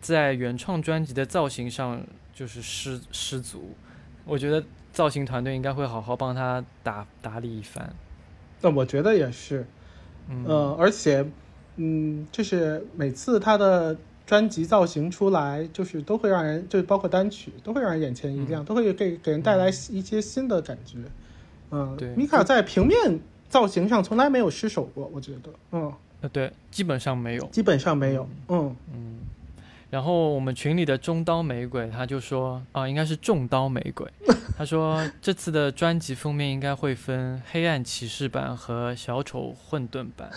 [0.00, 2.04] 在原创专辑的造型上
[2.34, 3.74] 就是失失足，
[4.24, 7.92] 我觉得造型团队应该会好好帮他打打理一番。
[8.60, 9.66] 那我觉得也是，
[10.28, 11.24] 嗯，呃，而且
[11.76, 13.96] 嗯，就是每次他的
[14.28, 20.98] 专辑造型出来，就是都会让人，就包括单曲，都会让人眼前一亮，都会给给人带来一些新的感觉。
[21.70, 27.46] 嗯，对米卡在平面造型上从来没有失手过，我觉得，嗯，呃，对，基本上没有。
[27.46, 29.20] 基本上没有，嗯嗯，
[29.88, 34.06] 然后我们群里的中刀玫瑰他就说啊，应该是重刀玫瑰，
[34.58, 40.30] 他说这次的专辑封面应该会分黑暗骑士版和小丑混沌版。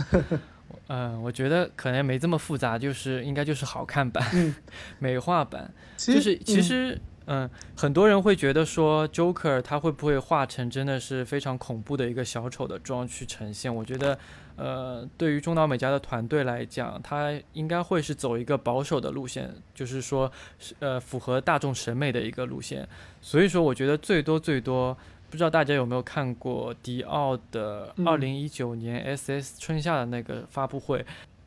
[0.94, 4.54] 嗯，我觉得可能没这么复杂，就是应该就是好看版、 嗯，
[5.00, 5.74] 美化版。
[5.96, 13.74] 就是其嗯实，嗯，很多人会觉得说，Joker 他会不会画成真的是非常恐怖的一个小丑的妆去呈现？
[13.74, 14.20] 我觉得，
[14.58, 22.86] 呃，对于中岛美嘉的团队来讲，他应该会是走一个保守的路线，就是说，是呃，符合大众审美的一个路线。
[23.22, 24.98] 所以说，我觉得最多最多。
[25.32, 31.06] 不知道大家有没有看过迪奥的嗯二零一九年 SS 春夏的那个发布会，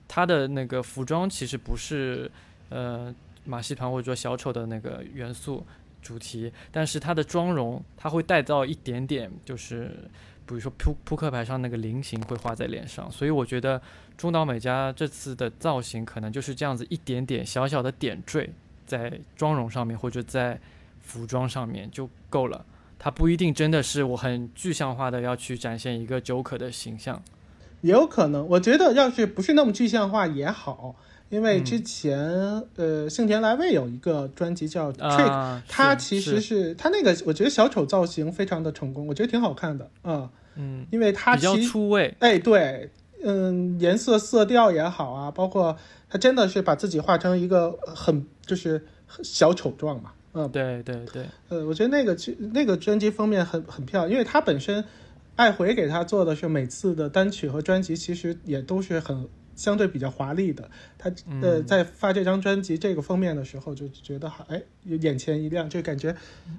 [0.08, 2.30] 它的那个服装其实不是
[2.70, 5.66] 呃马戏团或者说小丑的那个元素
[6.00, 9.90] 主题，但是它的妆容它会带到一点点，就是
[10.46, 13.80] 比如说扑扑克牌上那个菱形会画在脸上，所以我觉得
[14.16, 18.48] 中岛美嘉这次的造型可能就是这样子一点点小小的点缀
[18.86, 20.58] 在妆容上面或者在
[21.02, 22.64] 服装上面就够了。
[23.04, 27.22] 它不一定真的是我很具象化的要去展现一个 Joker 的形象，
[27.82, 30.96] 也有可能，我觉得要是不是那么具象化也好，
[31.28, 31.64] 因为嗯。
[31.66, 32.18] 之前、
[32.76, 36.40] 呃幸田来未有一个专辑叫 Trick，、他其实是。
[36.40, 42.88] 是他那个，我觉得小丑造型非常的成功，我觉得挺好看的，嗯，嗯因为他比较其出位，哎对，
[43.22, 45.76] 嗯，颜色色调也好啊，包括
[46.08, 48.82] 他真的是把自己画成一个很就是
[49.22, 54.84] 小丑状嘛，嗯，对对对，呃，我觉得那个其那个专辑封面很很漂亮，因为他本身
[55.36, 60.68] 爱回给他做的是每次的单曲和专辑，其实也都是很相对比较华丽的。
[60.98, 61.08] 他
[61.40, 66.14] 呃嗯在发这张专辑这个封面的时候，就觉得还哎眼前一亮，就感觉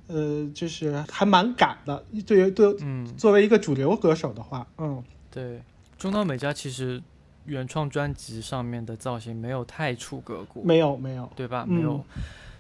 [0.07, 2.03] 呃就是还蛮敢的。
[2.25, 3.05] 对于对嗯。
[3.17, 5.61] 作为一个主流歌手的话，嗯对，
[5.97, 7.01] 中岛美嘉其实
[7.45, 11.65] 原创专辑上面的造型没有太出格过，没有没有，对吧？
[11.67, 12.03] 嗯没有，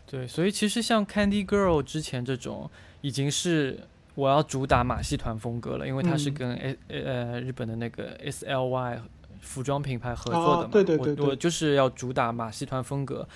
[0.07, 2.69] 对，所以其实像 Candy Girl 之前这种，
[3.01, 3.79] 已经是
[4.13, 6.33] 我要主打马戏团风格了，因为它是嗯。
[6.33, 8.99] 跟 A、呃日本的那个 SLY
[9.41, 13.27] 服装品牌合作的嘛，对对对我我就是要主打马戏团风格。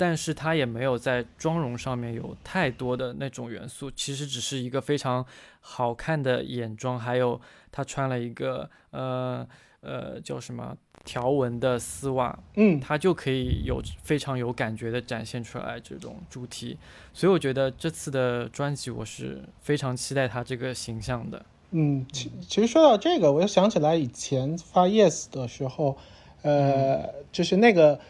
[0.00, 5.26] 但是它也没有在妆容上面有太多的那种元素，其实只是一个非常
[5.60, 7.40] 好看的眼妆，还有
[7.72, 9.44] 她穿了一个呃
[9.80, 12.80] 呃叫什么条纹的丝袜，嗯。
[12.80, 16.76] 它就可以有非常有感觉的展现出来这种主题，
[17.12, 21.44] 所以我觉得这次的专辑我是非常期待他这个形象的。
[21.70, 25.98] 嗯，其其实说到这个，我又想起来以前发 Yes 的时候，
[26.42, 28.00] 呃，就是那个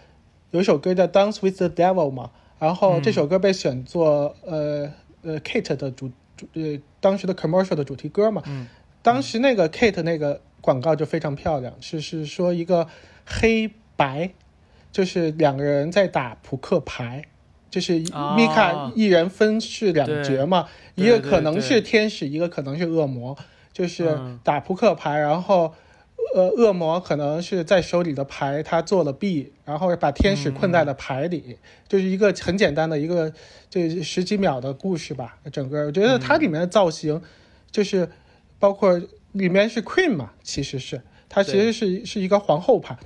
[0.52, 8.68] 有一首歌叫《Dance with the Devil》嘛，然后这首歌被选作呃呃 Kate 的主主呃当时的 commercial 的主题歌嘛，嗯。
[9.02, 12.88] 当时那个 Kate 那个广告就非常漂亮，是是说一个
[13.24, 14.30] 黑白，
[14.92, 17.24] 就是两个人在打扑克牌，
[17.70, 23.36] 就是哦米卡一人分饰两角嘛，对一个可能是天使，一个可能是恶魔，
[23.72, 25.74] 就是嗯打扑克牌，然后。
[26.34, 33.32] 呃，恶魔可能是在手里的牌，他做了弊，然后把天使困在了牌里，就是一个很简单的一个，
[33.70, 35.38] 这十几秒的故事吧。
[35.50, 37.22] 整个我觉得它里面的造型，
[37.70, 38.10] 就是
[38.58, 39.00] 包括
[39.32, 42.96] 里面是 Queen 嘛，其实是它其实是是一个皇后牌，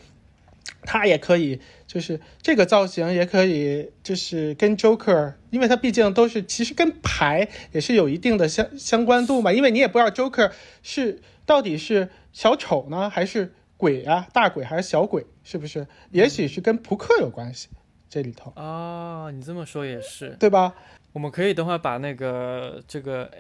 [0.83, 15.87] 它也可以，就是这个造型也可以，就是跟 Joker，因为它毕竟都是其实跟牌也是有一定的相相关度嘛，因为你也不知道 Joker 是到底是小丑呢，还是鬼啊，大鬼还是小鬼，是不是？
[16.11, 17.69] 也许是跟扑克有关系，
[18.09, 20.37] 这里头，哦，你这么说也是。
[20.39, 20.75] 对吧？
[21.13, 23.31] 我们可以等会把那个这个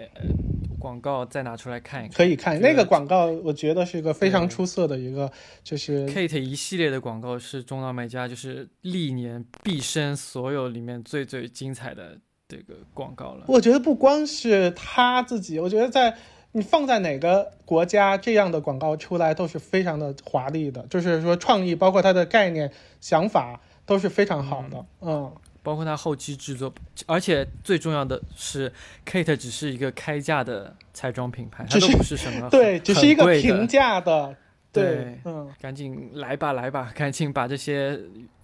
[0.83, 2.17] 广告再拿出来看一看。
[2.17, 5.31] 可以看那个广告，我觉得是一个非常出色的一个，
[5.63, 12.19] 就是 Kate 一系列的广告是中岛美嘉就是历年毕生所有里面最最精彩的
[12.49, 13.45] 这个广告了。
[13.47, 16.17] 我觉得不光是他自己，我觉得在
[16.55, 24.85] 你放在哪个国家，这样的广告出来都是非常的华丽的，就是说创意，包括它的概念、想法都是非常好的。
[25.01, 26.73] 嗯，包括它后期制作，
[27.07, 28.73] 而且最重要的是
[29.07, 34.35] ，Kate 只是一个开价的彩妆品牌，它都不是什么 对，只是一个平价的，
[34.73, 37.99] 对嗯，赶紧来吧来吧， 赶紧把这些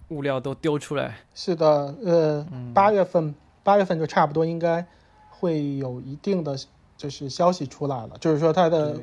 [0.09, 1.17] 物料都丢出来。
[1.35, 1.67] 是的，
[2.05, 4.85] 呃，嗯八月份，八月份就差不多应该
[5.29, 6.57] 会有一定的
[6.95, 8.97] 就是消息出来了，就是说它的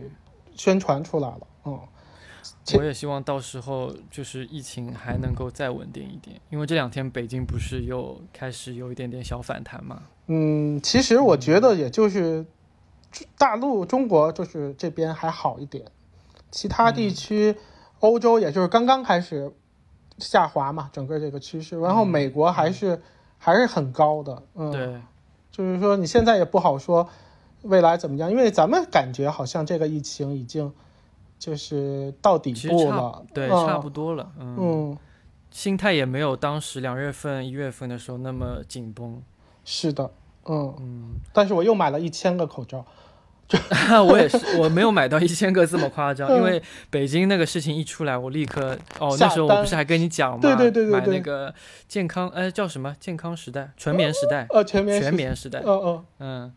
[0.54, 1.78] 宣传出来了，嗯。
[2.74, 10.02] 我也希望到时候就是疫情还能够再稳定一点，因为这两天北京不是又开始有一点点小反弹嘛。
[10.26, 12.44] 嗯，其实我觉得也就是
[13.38, 15.84] 大陆中国就是这边还好一点，
[16.50, 17.56] 其他地区、
[18.00, 19.52] 欧洲也就是刚刚开始
[20.18, 23.00] 下滑嘛，整个这个趋势，然后美国还是、
[23.38, 25.00] 还是很高的，嗯，，对，
[25.50, 27.08] 就是说你现在也不好说
[27.62, 30.72] 未来怎么样，因为咱们感觉好像这个疫情已经
[31.38, 34.32] 就是到底部了，对，嗯差不多了。
[34.38, 34.98] 嗯，嗯，
[35.50, 39.22] 心态也没有当时两月份、一月份的时候那么紧绷。
[39.64, 40.10] 是的，
[40.46, 42.84] 嗯，嗯，但是我又买了一千个口罩，
[44.08, 50.38] 我也是，我没有买到一千个这么夸张， 嗯因为北京那个事情一出来，我立刻哦，那时候我不是还跟你讲吗？
[50.40, 51.52] 对对对对买那个
[51.88, 52.94] 健康，哎，叫什么？
[52.98, 55.60] 健康时代、纯棉时代、呃，全棉全，棉时代。
[55.64, 56.52] 嗯嗯，嗯，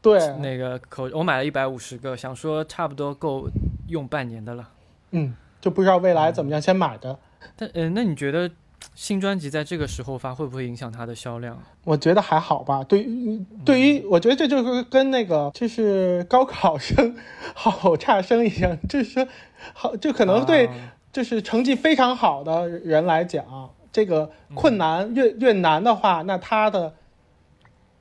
[0.00, 3.48] 对，那个口我买了一百五十个，想说差不多够
[3.94, 4.68] 用半年的了。
[5.12, 7.16] 嗯，就不知道未来怎么样，先买的。
[7.56, 8.50] 但嗯、呃那你觉得
[8.94, 11.62] 新专辑在这个时候发会不会影响它的销量？
[11.84, 12.82] 我觉得还好吧。
[12.82, 17.14] 对于对于，我觉得这就是跟那个就是高考生
[17.54, 19.28] 好差生一样，就是说
[19.72, 20.74] 好，就可能对啊
[21.12, 26.94] 就是成绩非常好的人来讲，这个困难越越难的话，那他的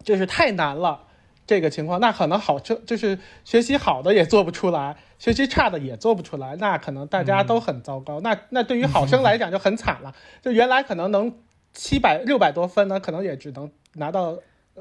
[0.02, 1.02] 就是太难了。
[1.46, 8.20] 这个情况，那可能好就就是学习好的也做不出来，学习差的也做不出来，那可能大家都很糟糕。
[8.20, 11.34] 那那对于好生来讲就很惨了， 就原来可能能
[11.72, 14.38] 七百六百多分呢，可能也只能拿到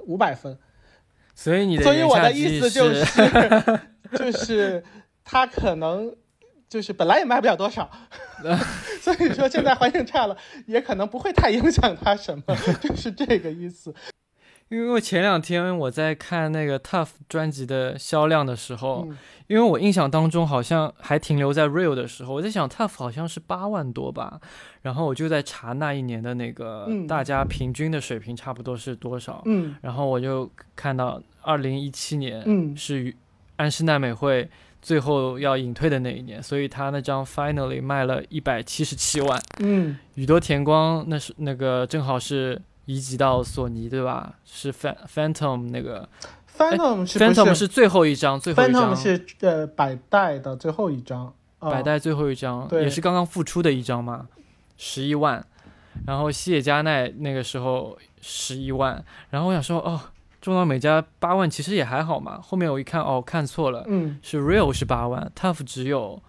[0.06, 0.58] 五百分。
[1.36, 3.80] 所以你的所以我的意意思就是是，
[4.18, 4.82] 就是
[5.22, 6.12] 他可能
[6.68, 7.88] 就是本来也卖不了多少，
[9.00, 13.94] 所以说现在环境差了，也可能不会太影响他什么，就是这个意思。
[14.72, 19.16] 因为前两天我在看那个 Tough 专辑的销量的时候，嗯
[19.48, 24.40] 因为我印象当中好像还停留在 Real 的时候，我在想 Tough 好像是八万多吧，
[24.80, 33.14] 然后我就在查那一年的那个嗯大家平均的水平差不多是多少，嗯然后我就看到二零一七年嗯是
[33.56, 34.48] 安室奈美惠
[34.80, 39.98] 最后要隐退的那一年，所以他那张 Finally 卖了一百七十七万，嗯。
[40.14, 44.34] 宇多田光那是那个正好是移籍到索尼对吧？
[44.44, 46.08] 是 Phantom 那个
[46.56, 54.26] ，Phantom 是不 Phantom 是是最后一张，最后一张 Phantom 是呃百代的最后一张，啊百代最后一张，对也是刚刚复出的一张嘛，
[54.76, 55.44] 十一万。
[56.06, 60.00] 然后西野加奈那个时候十一万，然后我想说哦，
[60.40, 62.40] 中岛美嘉八万其实也还好嘛。
[62.40, 66.22] 后面我一看哦，看错了，嗯是 Real 是八万，Tough 只有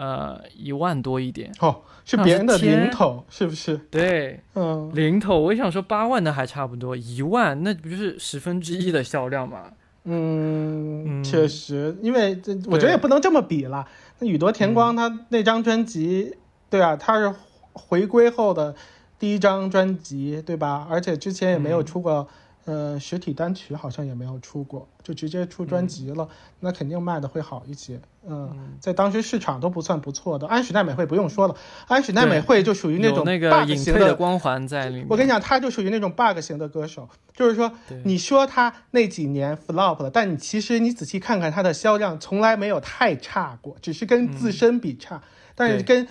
[0.00, 1.52] 呃一万多一点。
[1.60, 3.76] 哦是别人的零头是不是？
[3.90, 9.64] 对，嗯零头，我想说八万的还差不多，一万那不就是十分之一的销量嘛？
[10.04, 13.86] 嗯，嗯确实，因为这我觉得也不能这么比了。
[14.18, 16.34] 那宇多田光他那张专辑，
[16.68, 17.32] 对啊，他是
[17.74, 18.74] 回归后的
[19.18, 20.88] 第一张专辑，对吧？
[20.90, 22.26] 而且之前也没有嗯出过
[22.66, 26.28] 呃，实体单曲好像也没有出过，就直接出专辑了，
[26.60, 28.00] 那肯定卖的会好一些。
[28.28, 30.46] 嗯，在当时市场都不算不错的。
[30.46, 31.54] 安史奈美惠不用说了，
[31.88, 35.06] 安史奈美惠就属于那种那个隐型退的光环在里面。
[35.08, 37.72] 我跟你讲，他就属于那种 bug 型的歌手，就是说，
[38.04, 45.22] 你说他那几年 flop 了，但你其实你仔细看看他的销量，从来没有太差过，只是跟自身比差，
[45.54, 46.06] 但是跟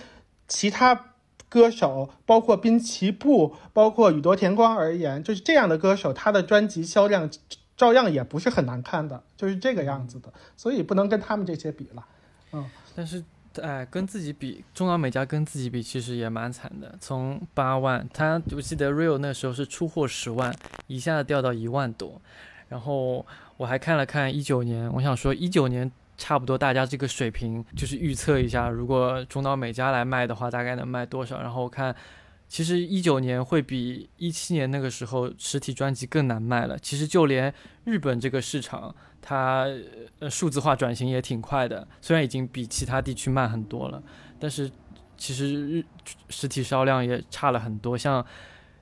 [0.48, 1.09] 其他
[1.50, 7.28] 歌手，包括滨崎步，包括宇多田光而言，就是这样的歌手，他的专辑销量
[7.76, 12.06] 照样也不是很难看的，就是这个样子的，所以不能跟他们这些比了。
[12.52, 13.22] 嗯但是，
[13.60, 16.94] 哎，跟自己比，中岛美嘉跟自己比，其实也蛮惨的。
[17.00, 20.54] 从八万，他我记得 Real 那时候是出货十万，
[20.86, 22.20] 一下子掉到一万多。
[22.68, 23.26] 然后
[23.56, 25.90] 我还看了看一九年，我想说一九年
[26.20, 31.40] 差不多大家这个水平，就是预测一下，如果中岛美嘉来卖的话，大概能卖多少？
[31.40, 31.96] 然后我看。
[32.52, 36.76] 其实一九年会比一七年那个时候实体专辑更难卖了。
[36.80, 37.54] 其实就连
[37.84, 38.92] 日本这个市场，
[39.22, 39.68] 它
[40.18, 44.02] 呃数字化转型也挺快的，虽然已经比其他地区慢很多了，
[44.40, 44.68] 但是
[45.16, 45.84] 其实日
[46.28, 47.96] 实体销量也差了很多。
[47.96, 48.26] 像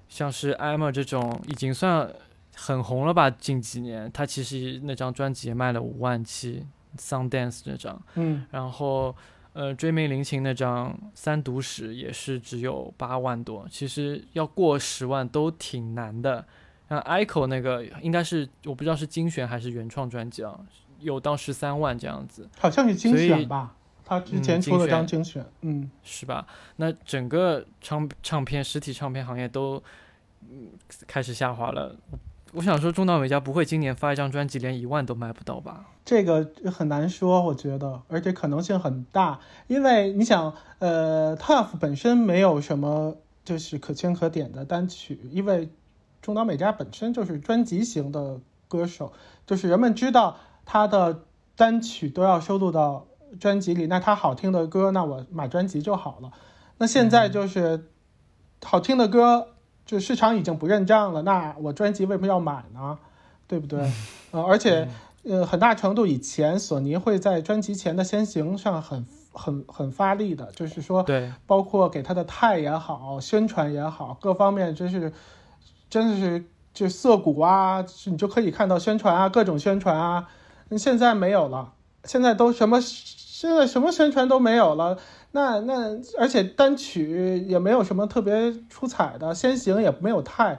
[0.09, 2.11] 像是 Emma 这种已经算
[2.57, 6.65] 很红了吧，近几年他其实那张专辑也卖了五万七
[6.97, 9.15] ，Sundance 那张，嗯，然后
[9.53, 16.47] 呃追名林琴那张三读史也是只有八万多，其实要过十万都挺难的。
[16.89, 20.59] 像 Ico 那个应该是我不知道是精选还是原创专辑啊，
[21.01, 23.75] 有到十三万这样子，好像是精选吧，
[24.05, 26.47] 他之前出了嗯精选张精选，嗯是吧？
[26.77, 29.83] 那整个唱唱片实体唱片行业都
[30.49, 30.69] 嗯
[31.07, 31.95] 开始下滑了。
[32.53, 35.87] 我想说，中岛美嘉不会今年发一张专辑连一万都卖不到吧？
[36.05, 45.69] 这个很难说，我觉得，而且可能性很大，因为你想，呃，Tough 本身没有什么就是可圈可点的单曲，因为
[46.23, 49.13] 中岛美嘉本身就是专辑型的歌手，
[49.47, 51.25] 就是人们知道他的
[51.55, 53.07] 单曲都要收录到
[53.39, 56.33] 专辑里，那他好听的歌，那我买专辑就好了。
[56.79, 57.91] 那现在就是
[58.65, 59.49] 好听的歌，
[59.89, 62.97] 就市场已经不认账了，那我专辑为什么要买呢？
[63.49, 63.93] 对不对？
[64.31, 64.89] 呃，而且。
[65.25, 75.13] 呃，很大程度以前索尼会在专辑前的先行上很很很发力的，就是说，对，包括给他的态也好，宣传也好，各方面真是
[75.91, 80.29] 真的是就涩谷啊，你就可以看到宣传啊，各种宣传啊。
[80.79, 81.73] 现在没有了，
[82.05, 84.97] 现在都什么现在什么宣传都没有了。
[85.33, 90.59] 那那而且单曲也没有什么特别出彩的，先行也没有太。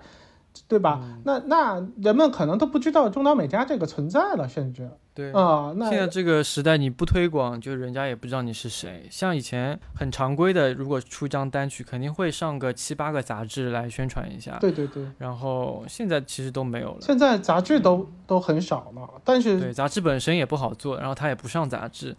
[0.67, 0.99] 对吧？
[1.01, 9.07] 嗯那那人们可能都不知道中岛美嘉这个存在了，甚至对啊、那现在这个时代，你不推广，就人家也不知道你是谁。
[9.09, 14.57] 像以前很常规的，如果出一张单曲，肯定会上个七八个杂志来宣传一下。
[14.59, 16.97] 对对对，然后现在其实都没有了。
[17.01, 22.15] 现在杂志都都很少了，但是对，杂志本身也不好做，然后它也不上杂志。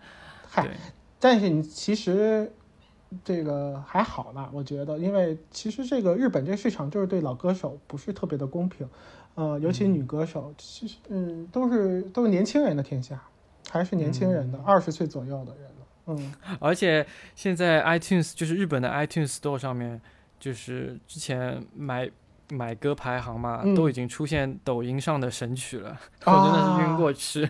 [0.49, 0.73] 嗨对，
[1.21, 2.51] 但是你其实
[3.23, 8.89] 这个还好啦，我觉得，因为其实这个日本这个市场就是对老歌手不是特别的公平，
[9.35, 13.21] 呃，尤其女歌手，其实嗯都是都是年轻人的天下，
[13.71, 16.35] 还是年轻人的二十岁左右的人了，嗯。
[16.59, 20.01] 而且现在 iTunes 就是日本的 iTunes Store 上面，
[20.39, 22.09] 就是之前买
[22.51, 23.75] 买歌排行嘛，嗯。
[23.75, 25.91] 都已经出现抖音上的神曲了，
[26.25, 26.33] 啊。
[26.33, 27.49] 我真的是晕过去，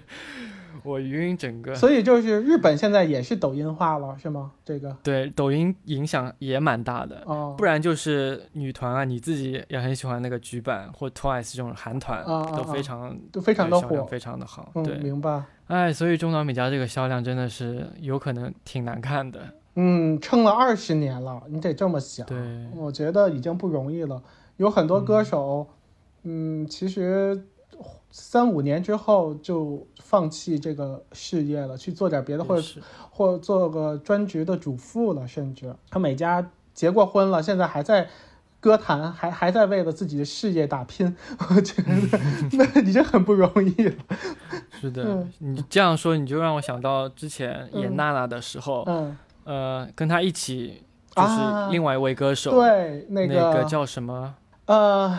[0.85, 1.75] 我晕整个。
[1.75, 4.53] 所以就是日本现在也是抖音化了，是吗？
[4.65, 7.23] 这个对，抖音影响也蛮大的。
[7.27, 14.71] 哦，不然就是女团啊，你自己也很喜欢那个菊版或 Twice 这种韩团，都啊非常都非常的火，非常的好。
[14.75, 15.43] 嗯，对，明白。
[15.67, 19.41] 哎，所以中岛美嘉这个销量真的是有可能挺难看的。
[19.77, 22.27] 嗯，撑了二十年了，你得这么想。
[22.27, 22.37] 对，
[22.75, 24.21] 我觉得已经不容易了。
[24.57, 25.67] 有很多歌手，
[26.25, 27.47] 嗯，其实
[28.11, 38.09] 三五年之后就放弃这个事业了，去做点别的，或者是或做个专职的主妇了，甚至他美嘉结过婚了，现在还在
[38.59, 41.17] 歌坛，还还在为了自己的事业打拼。
[41.51, 41.93] 我觉得
[42.53, 43.95] 那已经很不容易了。
[44.81, 50.83] 是的，嗯你这样说，你就让我想到之前演嗯娜娜的时候，嗯，呃，跟她一起
[51.15, 54.35] 就是啊另外一位歌手，对，那那个叫什么？
[54.67, 55.19] 呃，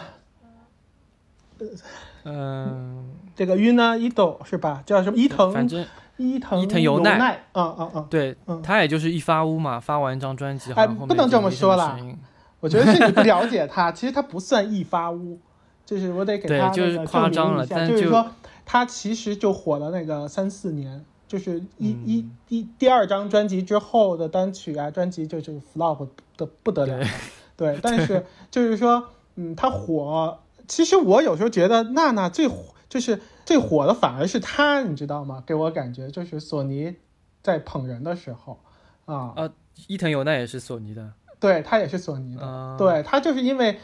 [2.23, 3.05] 嗯、
[3.35, 4.83] 这个晕呢伊斗是吧？
[4.85, 5.17] 叫什么？
[5.17, 5.85] 伊藤反正
[6.17, 7.17] 伊藤伊藤由奈。
[7.17, 8.05] 奈，啊啊啊！
[8.09, 8.61] 对、嗯。
[8.61, 11.97] 他也就是一发屋嘛，发完一张专辑，好哎不能这么说啦。
[12.59, 15.39] 我觉得是你不了解他， 其实他不算一发屋，
[15.83, 18.27] 就是我得给他对就是夸张了但就就是说
[18.65, 22.03] 他其实就火了那个三四年，就是一、嗯。
[22.05, 26.07] 一一第二张专辑之后的单曲啊，专辑就是 flop
[26.37, 27.03] 的不得了，
[27.57, 29.03] 对，但是就是说，
[29.35, 30.37] 嗯，他火
[30.71, 35.43] 其实我有时候觉得娜娜最火，就是最火的反而是她，你知道吗？
[35.45, 36.95] 给我感觉就是索尼
[37.43, 38.57] 在捧人的时候
[39.03, 39.49] 啊，啊，
[39.87, 41.11] 伊藤由奈也是索尼的，
[41.41, 43.79] 对她也是索尼的，啊，对她就是因为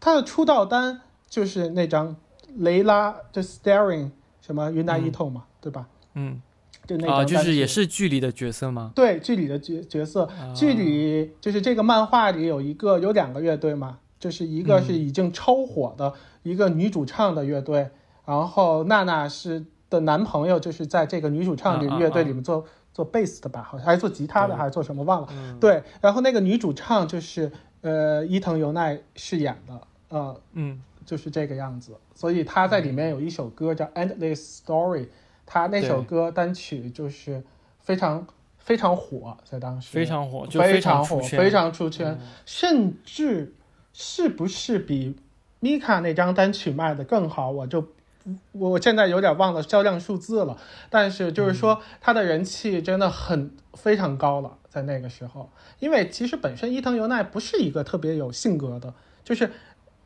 [0.00, 2.16] 她的出道单就是那张
[2.56, 5.88] 雷拉就 Staring 什么云南伊透嘛，对吧？
[6.14, 6.40] 嗯，
[6.86, 8.92] 就那个啊，就是也是剧里的角色吗？
[8.94, 16.12] 对剧里的角角色，啊剧里就是这个漫画里有一个有两个乐队嘛，就是一个是已经超火的
[16.42, 17.90] 一个女主唱的乐队，
[18.24, 25.28] 然后娜娜是的男朋友就是在这个女主唱的乐队里面做、做贝斯的吧，好像还是做吉他的还是做什么忘了。
[25.32, 25.58] 嗯。
[25.60, 27.50] 对，然后那个女主唱就是
[27.80, 30.82] 呃伊藤由奈饰演的，呃，嗯。
[31.06, 31.96] 就是这个样子。
[32.14, 35.04] 所以她在里面有一首歌叫《Endless Story》，
[35.46, 37.42] 她那首歌单曲就是
[37.78, 38.26] 非常
[38.58, 39.90] 非常火，在当时。
[39.90, 42.18] 非常火，就非常火，非常出圈，嗯。
[42.44, 43.54] 甚至
[44.00, 45.16] 是不是比
[45.58, 47.84] 米卡那张单曲卖的更好，我就
[48.52, 50.56] 我现在有点忘了销量数字了，
[50.88, 51.54] 但是就是嗯。
[51.54, 58.94] 说他的人气真的很非常高了，在那个时候，因为其实本身伊藤由奈不是一个特别有性格的，
[59.24, 59.50] 就是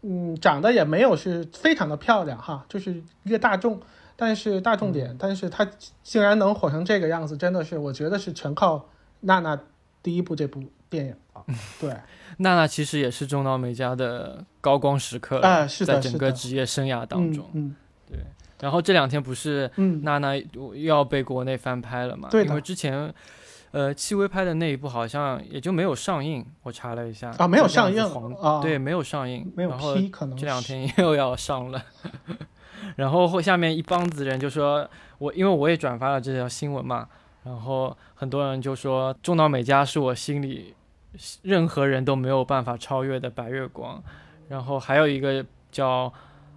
[0.01, 3.79] 嗯长得也没有是非常的漂亮哈，就是一个大众。
[4.17, 4.93] 但是大众嗯。
[4.93, 5.69] 点，但是他
[6.03, 8.89] 竟然能火成这个样子，真的是我觉得是全靠
[9.21, 9.61] 娜娜
[10.03, 10.63] 第一部这部
[10.93, 11.43] 电影啊。
[11.81, 11.91] 对，
[12.39, 17.49] 娜娜其实也是中岛美嘉的高光时刻了，哎是的在整个职业生涯当中。
[17.55, 17.75] 嗯
[18.09, 18.19] 对
[18.61, 19.69] 然后这两天不是
[20.03, 22.29] 娜娜又要被国内翻拍了嘛？
[22.31, 23.13] 对的因为之前，
[23.73, 28.01] 呃，戚薇拍的那一部好像也就没有上映，我查了一下啊没有上映
[28.41, 31.83] 啊对，没有上映，没有然后批，可能这两天 又要上了。
[32.95, 34.89] 然后后下面一帮子人就说，
[35.19, 37.09] 我因为我也转发了这条新闻嘛，
[37.43, 40.73] 然后很多人就说中岛美嘉是我心里
[41.43, 44.03] 任何人都没有办法超越的白月光。
[44.49, 46.13] 然后还有一个叫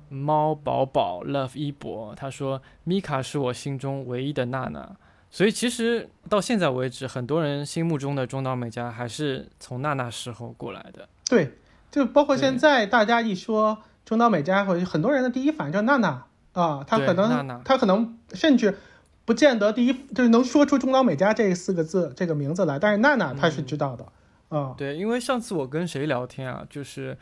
[0.10, 4.96] 猫宝宝 Love 一博，他说米卡是我心中唯一的娜娜。
[5.32, 11.10] 所以其实到现在为止，很多人心目中的中岛美嘉还是从娜娜时候过来的。
[11.30, 11.58] 对，
[11.92, 18.78] 就包括现在大家一说中岛美嘉，或者很多人的第一反应叫娜娜啊，他可能娜娜他可能甚至
[19.26, 24.06] 不见得第一就是能说出中岛美嘉这四个字这个名字来，但是娜娜她是知道的
[24.50, 27.18] 啊，对，因为上次我跟谁聊天啊，就是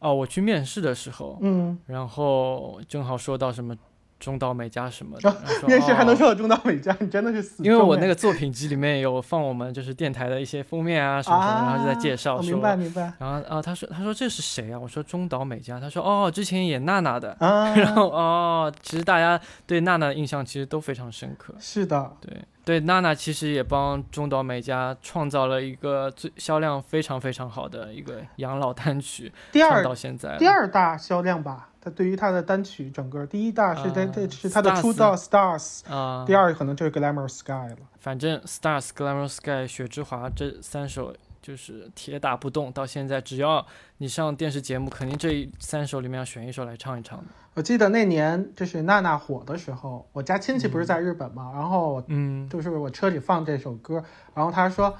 [0.00, 3.76] 哦，我去面试的时候，嗯，然后正好说到什么
[4.18, 5.32] 中岛美嘉什么的，
[5.68, 6.16] 面试还能哦。
[6.16, 13.12] 说到中岛美嘉，你真的是死因为我那个作品集里面有放我们就是电台的一些封面啊什么什么，然后就在介绍说，我明白明白。
[13.20, 14.78] 然后啊他说他说这是谁啊？
[14.78, 22.36] 我说中岛美嘉，他说哦之前演娜娜的，啊， 然后哦其实大家对娜娜的印象其实都非常深刻，是的，对
[22.68, 37.78] 对，娜娜其实也帮中岛美嘉创造了一个最销量非常非常好的一个养老单曲， 第二到现在第二大销量吧，他对于他的单曲整个第一大是这 uh, 是他的出道 Stars，啊、第二可能就是 Glamour Sky 了。
[37.98, 41.14] 反正 Stars、Glamour Sky、雪之华这三首
[41.48, 47.24] 就是铁打不动，到现在只要你上电视节目，肯定这三首里面要选一首来唱一唱的。
[47.54, 54.94] 我记得那年就是娜娜火的时候，我家亲戚不是在日本嘛，然后嗯就是我车里放这首歌，然后他说，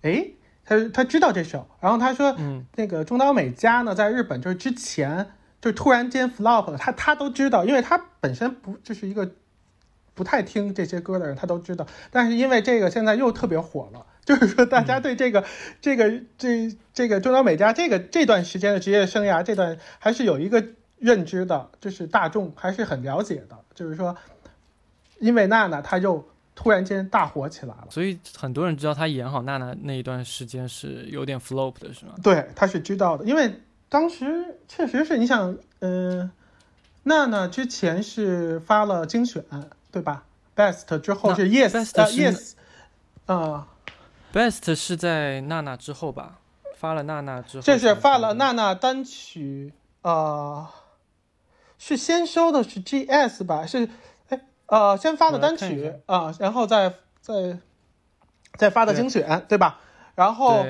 [0.00, 0.26] 哎，
[0.64, 5.30] 他他知道这首，然后他说嗯那个中岛美嘉呢，在日本就是之前
[5.60, 9.30] 就突然间 flop 了，他他都知道，因为他本身不就是一个
[10.14, 14.04] 不太听这些歌的人，他都知道，但是因为这个现在又特别火了。
[14.24, 15.44] 就是说，大家对这个、
[15.80, 20.64] 这个、这、这个中岛美嘉这个这段时间的职业生涯，这段还是有一个
[20.98, 23.58] 认知的，就是大众还是很了解的。
[23.74, 24.16] 就是说，
[25.18, 32.12] 因为娜娜她就突然间大火起来了，所以很多人知道她演好娜娜那一段时间是有点 flop 的，是吗？
[32.22, 33.52] 对，她是知道的，因为
[33.88, 36.30] 当时确实是你想，呃，
[37.02, 39.42] 娜娜之前是发了精选，
[39.90, 42.52] 对吧？Best 之后那是呃是 Yes，
[43.26, 43.66] 啊、
[44.32, 46.38] Best 是在娜娜之后吧？
[46.76, 49.72] 发了娜娜之后，这是发了娜娜单曲，
[50.02, 50.66] 呃，
[51.78, 53.66] 是先收的是 GS 吧？
[53.66, 53.88] 是，
[54.30, 57.58] 哎，呃，先发的单曲啊、然后再再
[58.58, 59.78] 再发的精选，对吧？
[60.14, 60.64] 然后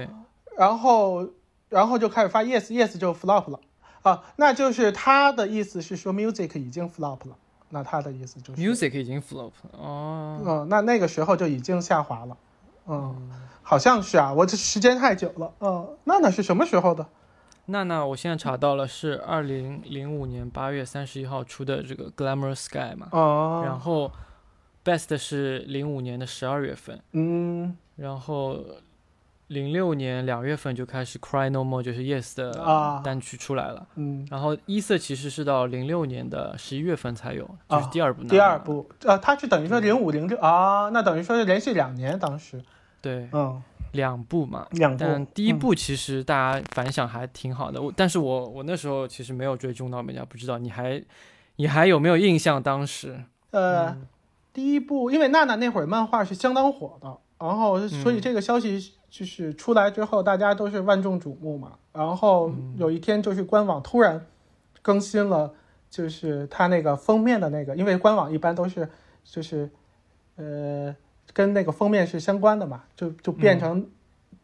[0.56, 1.30] 然后
[1.68, 3.60] 然后就开始发 Yes Yes 就 flop 了
[4.02, 7.36] 啊，那就是他的意思是说 Music 已经 flop 了，
[7.70, 10.40] 那他的意思就是 music 已经 flop 了哦。
[10.44, 12.36] 嗯，那那个时候就已经下滑了，
[12.86, 13.30] 嗯，
[13.62, 17.06] 好像是啊，我这时间太久了，嗯，娜娜是什么时候的？
[17.66, 24.10] 娜娜，我现在查到了是二零零五年八月三十一号出的这个 Glamour Sky 嘛，哦，然后
[24.84, 28.58] Best 是零五年的十二月份，嗯，然后
[29.46, 33.00] 零六年两月份就开始《Cry No More》就是 Yes 的啊。
[33.04, 42.60] 单曲出来了，嗯，然后一色其实是到零六年的十一月份才有，就是啊第二部、第二，部，呃，它是等于说零五零六啊，那等于说是连续两年，当时，
[43.02, 44.66] 对，嗯，两部嘛。
[44.70, 51.02] 两部，但第一嗯部其实大家反响还挺好的，我但是我我那时候其实没有追中岛美嘉，不知道你还
[51.56, 53.22] 你还有没有印象当时？
[53.50, 54.06] 呃，嗯
[54.54, 61.72] 第一部，因为娜娜那会儿漫画是相当火的，然后所以嗯这个消息就是出来之后，大家都是万众瞩目嘛。
[61.92, 64.24] 然后嗯有一天就是官网突然
[64.80, 65.52] 更新了，
[65.90, 68.88] 就是它那个封面的那个，因为官网一般都是
[69.24, 69.70] 就是
[70.36, 70.94] 呃
[71.32, 73.86] 跟那个封面是相关的嘛，就就变成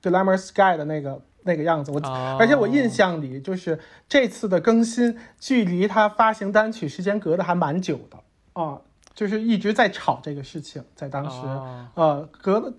[0.02, 1.90] Glamour Sky 的那个那个样子。
[1.90, 2.36] 我哦。
[2.38, 8.18] 而且我印象里，就是这次的更新，距离他发行单曲时间隔的还蛮久的。
[8.60, 8.80] 啊，
[9.14, 11.88] 就是一直在炒这个事情，在当时，哦。
[11.94, 12.72] 呃，隔了，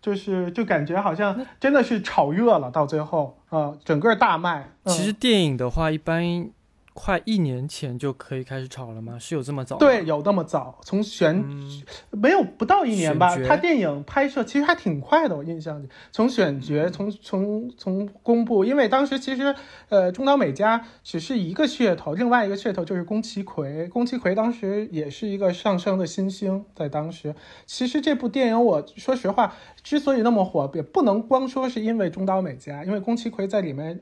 [0.00, 4.70] 就是就感觉好像真的是炒热了，到最后，呃，整个大卖。
[4.84, 6.48] 嗯其实电影的话，一般
[6.94, 9.18] 快一年前就可以开始炒了吗？
[9.18, 9.76] 是有这么早？
[9.76, 11.82] 对，有那么早，从选、嗯
[12.12, 19.54] 没有不到一年吧他电影拍摄其实还挺快的，我印象里，从选角，从从从公布，因为当时其实
[19.88, 27.34] 呃中岛美嘉只是一个噱头，另外一个噱头就是宫崎葵，宫崎葵当时也是一个上升的新星，在当时，
[27.66, 34.00] 其实这部电影我说实话，之所以那么火，也不能光说是因为中岛美嘉，因为宫崎葵在里面。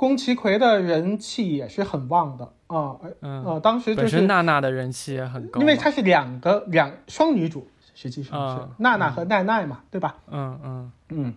[0.00, 10.16] 宫崎葵的人气也是很旺的啊，呃嗯，呃，当时就是娜娜的人气也很高，因为她是两个两双女主，实际上是、啊娜娜和奈奈嘛，对吧？
[10.30, 11.34] 嗯嗯嗯，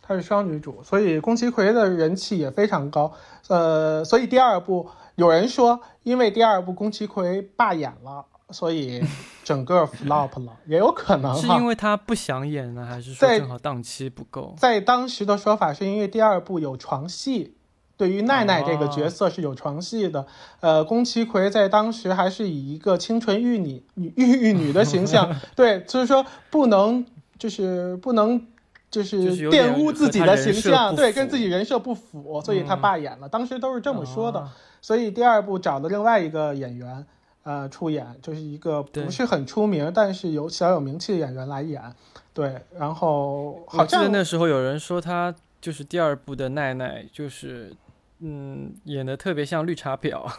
[0.00, 3.12] 她是双女主，所以宫崎葵的人气也非常高。
[3.48, 9.02] 呃，所以第二部有人说，因为第二部宫崎葵罢演了，所以
[9.42, 11.34] 整个 flop 了，也有可能。
[11.42, 14.54] 是因为她不想演呢，还是说在正好档期不够？
[14.56, 17.55] 在当时的说法是因为第二部有床戏，
[17.96, 20.26] 对于奈奈这个角色是有床戏的。
[20.60, 27.04] 呃，宫崎葵在当时还是以一个清纯玉女、女玉玉女的形象， 对，就是说不能，
[27.38, 28.46] 就是不能。
[28.88, 33.28] 就就是玷污自己的形象，对，跟自己人设不符，所以他嗯罢演了。
[33.28, 37.04] 当时都是这么说的，啊所以第二部找了另外一个演员，
[37.42, 41.82] 呃，出演，就是一个不是很出名，但是有小有名气的演员来演。
[42.32, 47.74] 对，然后我好像记得那时候有人说他就是第二部的奈奈，就是
[48.20, 50.30] 嗯演的特别像绿茶婊，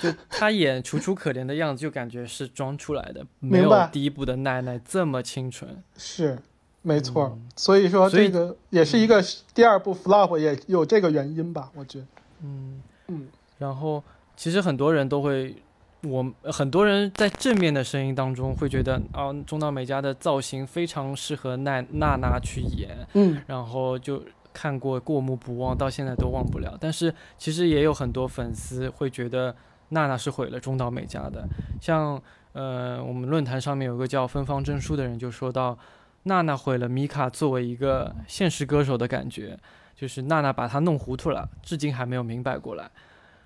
[0.00, 5.82] 就她演楚楚可怜的样子，就感觉是装出来的，没有第一部的奈奈这么清纯。
[5.96, 6.38] 是，
[6.82, 7.32] 没错。
[7.34, 9.22] 嗯所以说这个也是一个
[9.54, 12.06] 第二部 flop，也有这个原因吧，我觉得。
[12.42, 14.02] 嗯嗯，然后
[14.36, 15.54] 其实很多人都会，
[16.02, 24.22] 我很多人在正面的声音当中会觉得啊，中岛美嘉的造型非常适合奈娜娜去演，嗯，然后就
[24.54, 26.78] 看过过目不忘，到现在都忘不了。
[26.80, 29.54] 但是其实也有很多粉丝会觉得
[29.90, 31.46] 娜娜是毁了中岛美嘉的，
[31.78, 35.76] 像呃我们论坛上面有个叫芬芳真书的人就说到，
[36.22, 39.58] 娜娜毁了米卡作为一个现实歌手的感觉，
[39.94, 42.90] 就是娜娜把她弄糊涂了，至今还没有明白过来。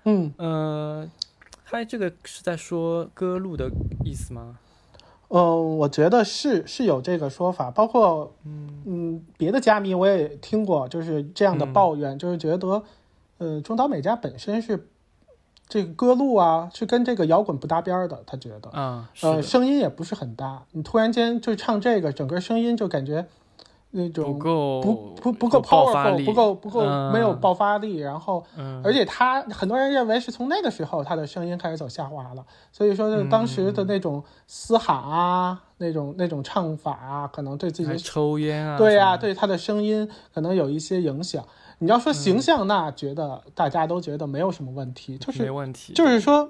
[0.05, 1.05] 嗯呃，
[1.65, 3.69] 他这个是在说歌路的
[4.05, 4.57] 意思吗？
[5.29, 12.83] 嗯，我觉得是是有这个说法，包括嗯嗯别的嘉宾我也听过，就是这样的嗯抱怨，就是觉得
[13.37, 14.87] 呃中岛美嘉本身是
[15.67, 18.71] 这个歌路啊是跟这个摇滚不搭边儿的，他觉得。
[19.21, 23.27] 呃，声音也不是很搭，你突然间就唱这个，整个声音就感觉
[23.91, 26.81] 那种不种够不不不够 powerful，不够不够
[27.11, 41.43] 没有嗯爆发力，然后嗯，而且他很多人认为是从那个时候他的声音开始走下滑了，所以说呢，当时的那种嘶喊啊，那种那种唱法啊，可能对自还己抽烟啊，对呀、呀，对他的声音可能有一些影响。
[41.81, 46.49] 你要说形象，那觉得大家都觉得没有什么问题，就是没问题，就是说，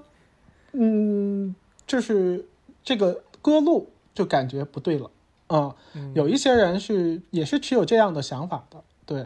[0.73, 2.45] 嗯，就是
[2.83, 5.09] 这个歌路就感觉不对了
[5.49, 9.25] 啊、嗯有一些人是也是持有这样的想法的，对，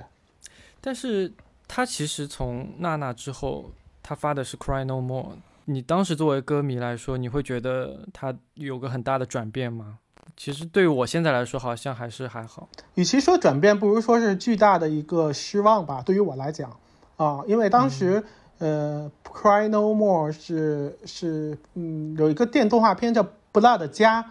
[0.81, 1.31] 但是
[1.67, 3.71] 他其实从娜娜之后，
[4.01, 5.23] 他发的是《Cry No More》。
[5.65, 9.99] 你当时作为歌迷来说，你会觉得他有个很大的转变吗？
[10.35, 12.67] 其实对于我现在来说，好像还是还好。
[12.95, 16.01] 与其说转变，不如说是巨大的一个失望吧。
[16.01, 16.75] 对于我来讲，
[17.17, 18.23] 啊，因为当时、
[18.57, 24.23] 呃，《Cry No More 是》是嗯有一个电动画片叫《不辣的家》，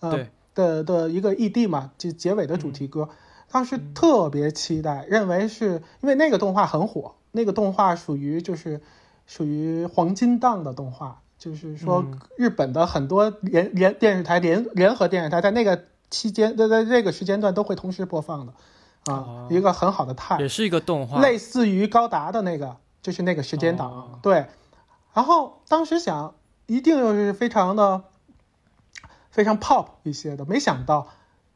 [0.00, 3.08] 呃对的的一个 ED 嘛，就结尾的主题歌。
[3.50, 8.80] 当时特别期待，认为是因为那个动画很火，那个动画属于就是
[9.24, 12.18] 属于黄金档的动画，就是说嗯。
[12.36, 18.52] 日本的很多联联电视台联联合电视台在那个期间在在这个时间段都会同时播放的，
[19.06, 24.18] 啊，哦一个很好的 time，也是一个动画，类似于高达的那个，就是那个时间档，哦。
[24.20, 24.46] 对。
[25.14, 26.34] 然后当时想，
[26.66, 28.04] 一定又是非常的
[29.38, 31.06] 非常 pop 一些的，没想到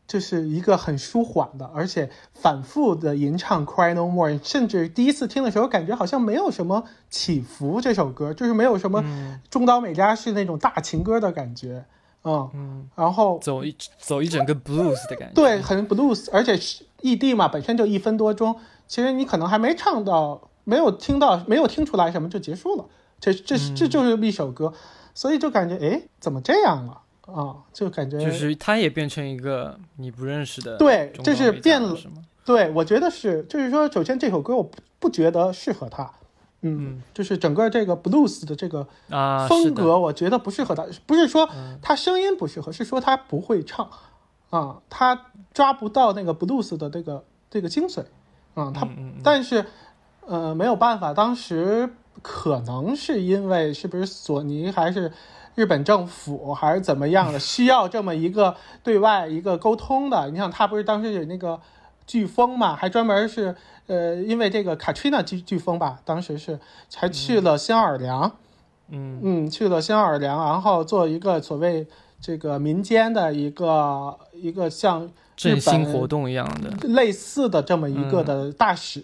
[0.06, 11.84] 这是一个很舒缓的，而且反复的吟唱《Cry No More》，甚至第一次听的时候感觉好像没有什么起伏，这首歌就是没有什么嗯中岛美嘉是那种大情歌的感觉，
[12.22, 18.54] 嗯，嗯，然后走一走一整个 blues 的感觉，对，很 blues，而且是异地嘛，本身就一分多钟，
[18.86, 22.84] 其实你可能还没唱到，没有听到，没有听出来什么就结束了，
[23.18, 24.72] 这这这就是一首歌，
[25.14, 27.56] 所以就感觉哎，怎么这样了啊？
[27.72, 31.96] 就感觉就是他也变成一个你不认识的对就是变了？
[32.44, 36.10] 对，我觉得是，就是说，首先这首歌我不不觉得适合他，
[36.62, 43.88] 嗯，嗯就是整个这个 blues 的这个啊，风格，我觉得不适合他，不是说嗯他声音不适合，是说他不会唱，
[44.50, 48.04] 啊，他抓不到那个 blues 的这个这个精髓，
[48.54, 48.88] 啊，他
[49.22, 49.64] 但是
[50.26, 51.88] 呃没有办法，当时
[52.22, 55.12] 可能是因为是不是索尼还是
[55.54, 60.30] 日本政府还是怎么样的，需要这么一个对外一个沟通的。
[60.30, 61.60] 你想，他不是当时有那个
[62.06, 63.54] 飓风嘛，还专门是
[63.86, 66.58] 呃因为这个卡特娜飓飓风吧，当时是
[66.94, 68.32] 还去了新奥尔良。
[68.94, 71.86] 嗯嗯，去了新奥尔良，然后做一个所谓
[72.20, 79.02] 这个民间的一个一个像振兴本活动一样的，类似的这么一个的大使，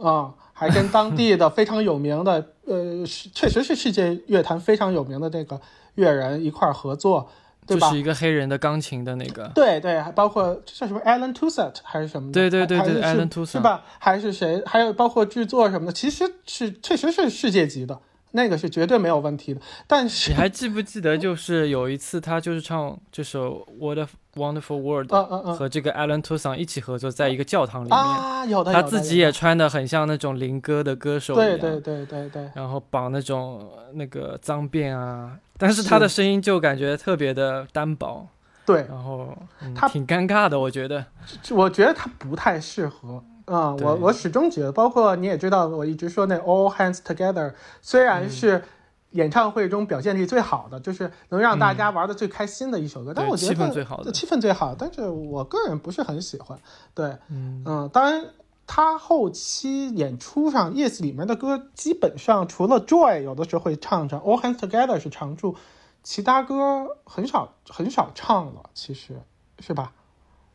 [0.00, 5.60] 啊、还跟当地的非常有名的，呃，确实是世界乐坛非常有名的这个
[5.94, 7.30] 乐人一块儿合作，
[7.66, 7.88] 对吧？
[7.88, 12.32] 就是一个黑人的钢琴的那个，对对，还包括这叫什么 Alan Toussaint 还是什么的？
[12.32, 13.84] 对对对对还还是吧？
[13.98, 14.62] 还是谁？
[14.66, 18.00] 还有包括制作什么的，其实是确实是世界级的，
[18.32, 19.60] 那个是绝对没有问题的。
[19.86, 25.10] 但是你还记不记得，就是有一次他就是唱这首《What a Wonderful World》
[25.54, 32.28] 和这个 Alan Toussaint 一起合作，在一个教堂里面，啊，有的他自己也穿的很像那种灵歌的歌手一样，对对对对。
[32.28, 38.26] 对，然后绑那种呃那个脏辫啊，但是他的声音就感觉特别的单薄，
[38.64, 41.04] 对，然后、嗯、他挺尴尬的，我觉得。
[41.50, 43.22] 我觉得他不太适合。
[43.46, 47.52] 嗯，我我始终觉得，包括你也知道，我一直说那 All Hands Together，
[47.82, 48.30] 虽然嗯。
[48.30, 48.62] 是
[49.10, 56.58] 演唱会中表现力最好的，就是能让大家玩的最开心的一首歌，但对我觉得气氛最好的气氛最好，但是我个人不是很喜欢。
[56.94, 58.24] 对，嗯嗯，当然，
[58.66, 65.56] 他后期演出上，Yes 里面的歌基本上除了 Joy 有的时候会唱唱，All Hands Together 是常驻，
[66.04, 69.20] 其他歌很少很少唱了，其实
[69.58, 69.92] 是吧？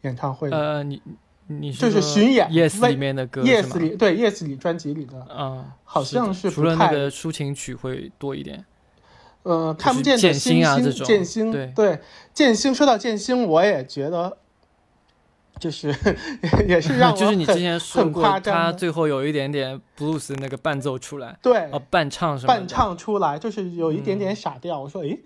[0.01, 1.01] 演唱会里呃，你
[1.47, 3.77] 你是就是巡演 Yes 里面的歌是，Yes？
[3.77, 8.65] 里对 Yes 里专辑里的，啊，好像的是除了那个抒情曲会多一点。
[9.43, 11.99] 呃，看不见的剑星星，剑星，对对，
[12.33, 12.73] 剑星。
[12.73, 14.37] 说到剑星，我也觉得，
[15.59, 15.93] 就是
[16.67, 24.79] 也是让我 就是你之很前说很过，夸张他最后有一点点 blues 的那个伴奏出来，对哦，伴唱什么，伴唱出来，就是有一点嗯点傻掉。
[24.79, 25.21] 我说，诶，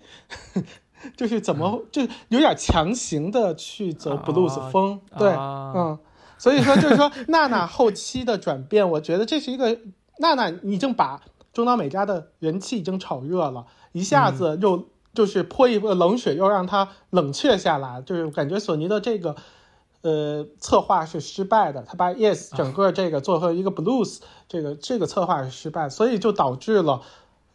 [1.16, 5.98] 就是怎么，就有点强行的去走啊 blues 风，对，啊嗯，
[6.40, 9.78] 所以说就是说 娜娜后期的转变，我觉得这是一个
[10.18, 11.20] 娜娜已经把
[11.52, 19.36] 中岛美嘉的人气已经炒热了，一下子又就是泼一个冷水，又让她冷却下来，就是感觉索尼的这个。
[20.02, 27.02] 呃，策划是失败的，他把 Yes 整个这个做成一个 Blues，、这个这个策划是失败，所以就导致了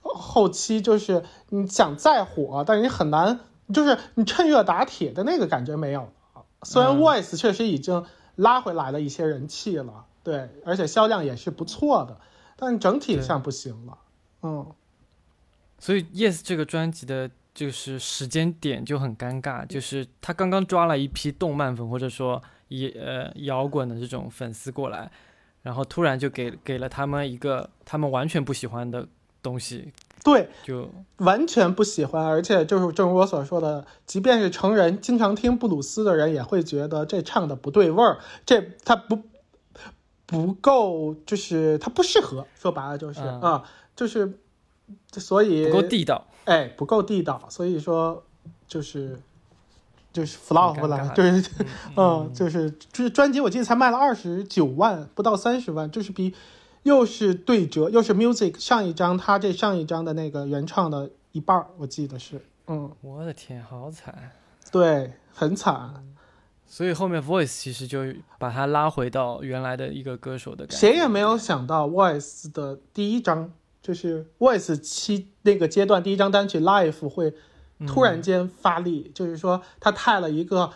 [0.03, 3.39] 后期就是你想再火，但是你很难，
[3.73, 6.07] 就是你趁热打铁的那个感觉没有。
[6.61, 8.05] 虽然嗯 Voice 确实已经
[8.35, 12.19] 拉回来了一些人气了，对，而且销量也是不错的，
[12.55, 13.97] 但整体上不行了。
[14.41, 14.73] 嗯，
[15.79, 25.09] 所以 Yes 这个专辑的就是时间点就很尴尬，就是他刚刚抓了一批动漫粉或者说也呃摇滚的这种粉丝过来，
[25.63, 29.07] 然后突然就给给了他们一个他们完全不喜欢的
[29.41, 29.93] 东西，
[30.25, 39.21] 对，就完全不喜欢，而且就是正如我所说的，即便是成人，经常听布鲁斯的人也会觉得这唱的不对味儿，这他不
[40.25, 42.47] 不够，就是他不适合。
[42.59, 43.63] 说白了就是、嗯啊，
[43.95, 44.39] 就是
[45.13, 46.25] 所以不够地道。
[46.45, 48.23] 哎，不够地道，所以说
[48.67, 49.19] 就是
[50.11, 51.51] 就是 flop 了，尴尬就是
[51.95, 56.33] 嗯，就是就是专辑，我记得才卖了二十九万，不到三十万，就是比
[56.85, 64.33] 又是对折，又是 music 上一张，他这上一张的那个原唱的一半儿，我记得是，嗯，我的天，好惨！
[64.71, 66.05] 对，很惨，
[66.67, 68.05] 所以后面 Voice 其实就
[68.37, 70.77] 把他拉回到原来的一个歌手的感觉。
[70.77, 77.33] 谁也没有想到 Voice 的第一张，就是 Voice 期那个阶段第一张单曲 Life 会
[77.87, 80.71] 突然间发力，就是说他太了一个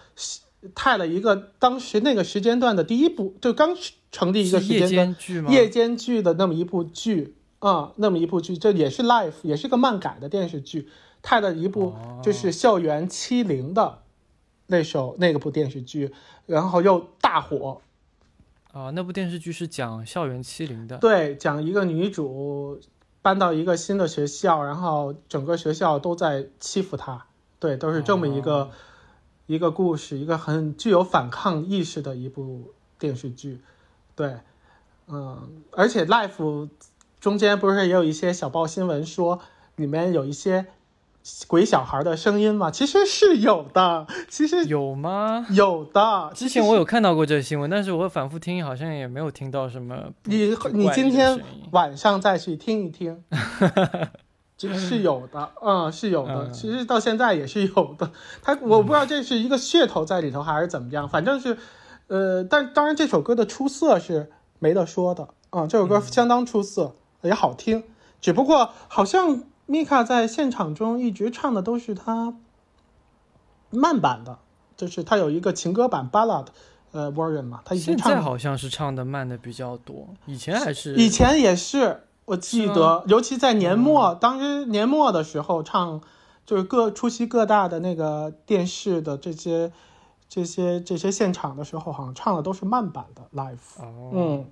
[0.76, 3.76] 派了一个当时那个时间段的第一部，就刚
[4.12, 5.52] 成立一个时间段间剧吗？
[5.52, 10.88] 夜间剧的那么一部剧啊、那么一部剧，这也是 Life，也是个漫改的电视剧，
[11.22, 14.00] 泰的一部哦就是校园欺凌的
[14.68, 16.14] 那首那个部电视剧，
[16.46, 17.82] 然后又大火。
[18.72, 20.98] 啊，那部电视剧是讲校园欺凌的。
[21.00, 22.80] 对，讲一个女主
[23.22, 27.26] 搬到一个新的学校，然后整个学校都在欺负她，
[27.60, 28.72] 对，都是这么一个、哦
[29.50, 33.60] 一个故事，一个很具有反抗意识的一部电视剧，
[34.16, 34.38] 对，
[35.08, 36.70] 嗯，而且 life
[37.20, 39.40] 中间不是也有一些小报新闻说
[39.76, 40.68] 里面有一些
[41.48, 42.70] 鬼小孩的声音吗？
[42.70, 45.48] 其实是有的，其实有吗？
[45.50, 46.32] 有的。
[46.36, 50.14] 之前我有看到过这个新闻，但是我反复听，好像也没有听到什么。
[50.26, 51.42] 你你今天
[51.72, 53.24] 晚上再去听一听，
[54.60, 56.48] 这是有的，嗯，是有的。
[56.48, 58.12] 嗯其实到现在也是有的。
[58.42, 61.58] 他我不知道这是一个噱头在里头还是怎么样，反正是，
[62.08, 64.30] 呃，但当然这首歌的出色是
[64.60, 67.86] 没得说的，啊、这首歌相当出色，也好听。
[68.20, 72.34] 只不过好像米卡在现场中一直唱的都是他
[73.70, 74.40] 慢版的，
[74.76, 76.48] 就是他有一个情歌版 ballad，
[76.92, 86.00] 呃 version 嘛，他以前现在好像是唱的慢的比较多，以前还是以前也是，我记得，尤其在年末，当时年末的时候唱，
[86.46, 89.72] 就是各出席各大的那个电视的这些、
[90.28, 93.82] 这些、这些现场的时候，好像唱的都是慢版的 live。
[93.82, 94.46] 哦，嗯，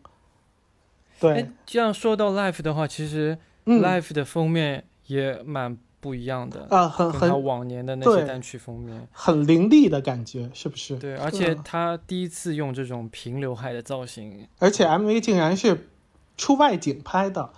[1.19, 9.07] 哎对，，这样说到 Life 的话，其实嗯，Life 的封面也蛮不一样的，啊，很很往年的那些单曲封面。
[9.11, 10.97] 很凌厉的感觉，是不是？
[10.97, 15.89] 对，而且嗯他第一次用这种平刘海的造型，而且 MV 竟然是
[16.36, 17.51] 出外景拍的，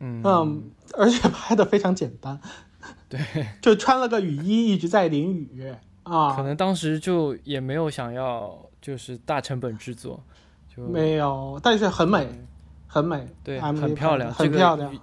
[0.00, 2.40] 嗯嗯，而且拍的非常简单，
[3.08, 3.18] 对，
[3.60, 5.74] 就穿了个雨衣一直在淋雨
[6.04, 10.22] 啊，可能当时就也没有想要就是大成本制作，
[10.74, 12.28] 就没有，但是很美，
[12.86, 15.00] 很美，对，很漂亮，很这个漂亮雨。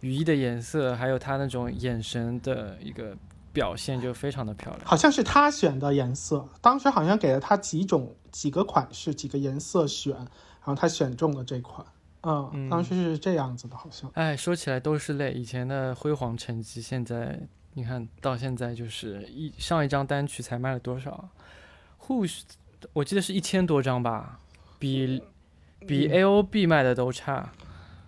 [0.00, 3.16] 雨衣的颜色，还有他那种眼神的一个
[3.52, 4.80] 表现，就非常的漂亮。
[4.84, 10.26] 好像是他选的颜色，当时好像给了他几种、几个款式、几个颜色选，然
[10.66, 11.84] 后他选中了这款。
[12.22, 14.10] 嗯，嗯当时是这样子的，好像。
[14.14, 17.40] 哎，说起来都是泪，以前的辉煌成绩，现在
[17.74, 21.28] 你看到现在就是一上一张单曲才卖了多少
[22.06, 22.28] ？Who，
[22.92, 24.40] 我记得是一千多张吧，
[24.78, 25.22] 比
[25.86, 27.52] 比嗯 A O B 卖的都差。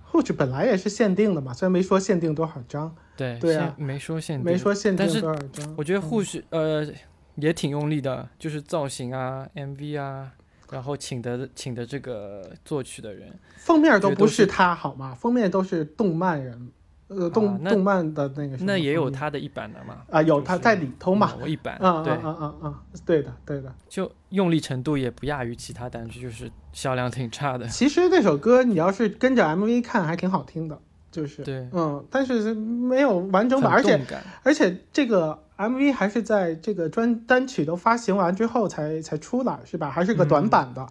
[0.04, 5.74] 或许本来也是限定的嘛，虽然没说限定多少张，对，对啊没说限定，没说限但是定多少张。
[5.76, 6.84] 我觉得护士呃
[7.36, 10.32] 也挺用力的，就是造型啊、MV 啊，
[10.70, 15.14] 然后请的请的这个作曲的人，封面都不是是他好吗？
[15.14, 16.70] 封面都是动漫人，
[17.08, 21.34] 呃，动、那动漫的那个那也有他的一版的嘛，啊，有他在里头嘛。
[21.40, 23.74] 我一版，嗯对，嗯嗯嗯嗯，对的对的。
[23.88, 27.66] 就用力程度也不亚于其他单曲，就是销量挺差的。
[27.66, 34.00] 其实那首歌你要是跟着 MV 看，还挺好听的，就是对嗯，但是没有完整版，而且
[34.42, 39.90] 而且这个 MV 还是在这个专单曲都发行完之后才才出来，是吧？
[39.90, 40.86] 还是个短版的，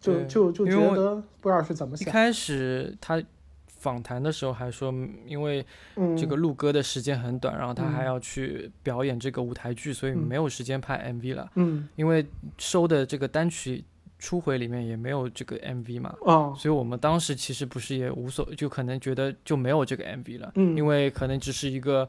[0.00, 2.06] 就就就觉得不知道是怎么想。
[2.06, 3.22] 一开始他
[3.66, 5.64] 访谈的时候还说，嗯因为
[5.96, 11.50] 嗯，这个录歌的时间很短，然后他还嗯要去表演这个舞台剧，所以嗯没有时间拍 MV 了。
[11.56, 12.24] 嗯因为
[12.58, 13.82] 收的这个单曲
[14.22, 22.08] 初回里面也没有这个 MV 嘛，哦所以我们当时其实不是也无所，就可能觉得就没有这个 MV 了，嗯，因为可能只是一个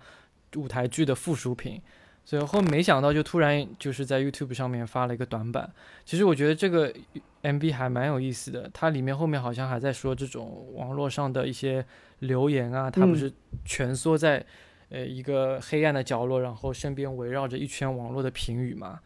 [0.55, 1.81] 舞台剧的附属品。
[2.25, 5.69] 所以后没想到就突然就是在 YouTube 上面发了一个短版。
[6.05, 6.93] 其实我觉得这个
[7.41, 11.83] MV 还蛮有意思的，它里面后面好像还在说这种网络上的一些
[12.19, 13.33] 留言啊，它不嗯是
[13.65, 14.45] 蜷缩在
[14.87, 19.01] 呃一个黑暗的角落，然后身边围绕着一圈网络的评语嘛。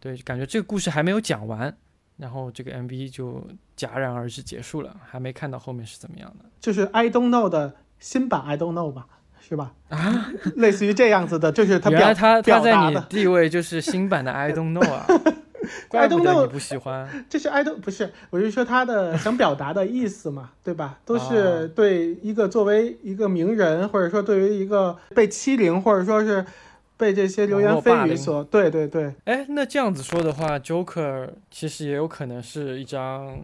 [0.00, 1.76] 对，感觉这个故事还没有讲完，
[2.18, 3.42] 然后这个 MV 就
[3.76, 6.44] 戛然而止结束了，还没看到后面是怎么样的。
[6.60, 9.06] 就是 I don't know 的新版 I don't know 吧，
[9.40, 9.72] 是吧？
[9.88, 15.16] 啊，类似于这样子的，就是他 表原来他他在你地位就是新版的 I don't know 啊，I
[15.88, 17.08] 怪不 don't 得 know 你不喜欢。
[17.30, 20.98] 这是 I don't 不是，我是说他的想表达的意思嘛，对吧？
[21.04, 26.44] 都是啊对一个作为一个名人，或者说对于一个被欺凌，或者说是
[26.98, 33.38] 被这些流言蜚语所，对对对，哎，那这样子说的话，Joker 其实也有可能是一张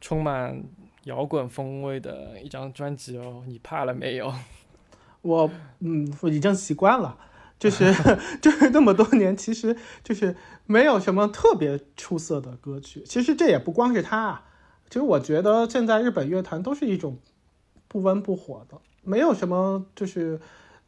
[0.00, 0.62] 充满
[1.04, 3.42] 摇滚风味的一张专辑哦。
[3.48, 4.32] 你怕了没有？
[5.20, 5.50] 我
[5.80, 7.18] 嗯，我已经习惯了，
[7.58, 7.92] 就是
[8.40, 10.36] 就是那么多年，其实就是
[10.66, 13.02] 没有什么特别出色的歌曲。
[13.04, 14.44] 其实这也不光是他啊，
[14.88, 17.18] 其实我觉得现在日本乐坛都是一种
[17.88, 20.40] 不温不火的，没有什么就是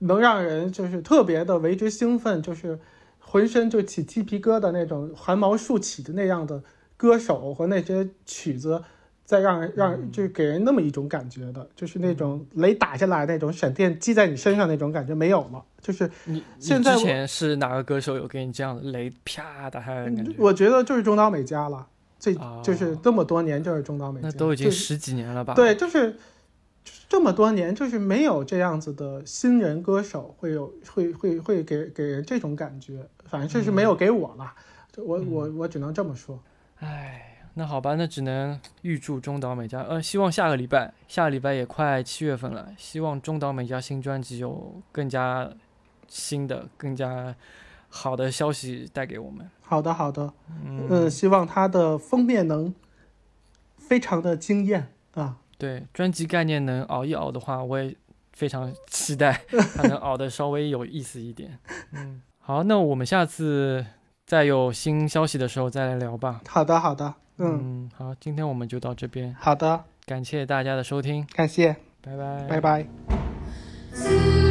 [0.06, 2.78] 能让人就是特别的为之兴奋，就是
[3.18, 6.62] 浑身就起鸡皮疙瘩那种汗毛竖起的那样的
[6.96, 8.82] 歌手和那些曲子，
[9.24, 20.32] 再让人让就是给人那么一种感觉的，就是那种雷打下来那种闪电击在你身上那种感觉没有了，就是你你现在我之前是哪个歌手有给你这样的雷啪打下来的感觉？
[20.38, 21.86] 我觉得就是中岛美嘉了，
[22.18, 25.54] 这哦就是这么多年就是中岛美嘉，那都已经十几年了吧？
[25.54, 26.14] 对，就是
[27.14, 34.52] 这么多年，就是没有这样子的新人歌手会有会会会给给人这种感觉，反正就是没有给我了，
[34.90, 36.42] 就我我我只能这么说。
[36.80, 45.48] 唉，那好吧，那只能预祝中岛美嘉，呃，希望下个礼拜，下个礼拜也快七月份了，希望中岛美嘉新专辑有更加
[46.08, 47.32] 新的、更加
[47.88, 49.48] 好的消息带给我们。
[49.62, 50.34] 好的好的，
[50.66, 52.74] 嗯，嗯，希望它的封面能
[53.78, 55.38] 非常的惊艳啊。
[55.58, 57.94] 对，专辑概念能熬一熬的话，我也
[58.32, 59.40] 非常 期待
[59.76, 61.58] 它能熬得稍微有意思一点。
[61.92, 63.84] 嗯，好，那我们下次
[64.26, 66.40] 再有新消息的时候再来聊吧。
[66.48, 72.86] 好的好的，嗯，嗯，好，今天我们就到这边，好的，感谢大家的收听，感谢，拜拜，拜拜。
[73.94, 74.43] ず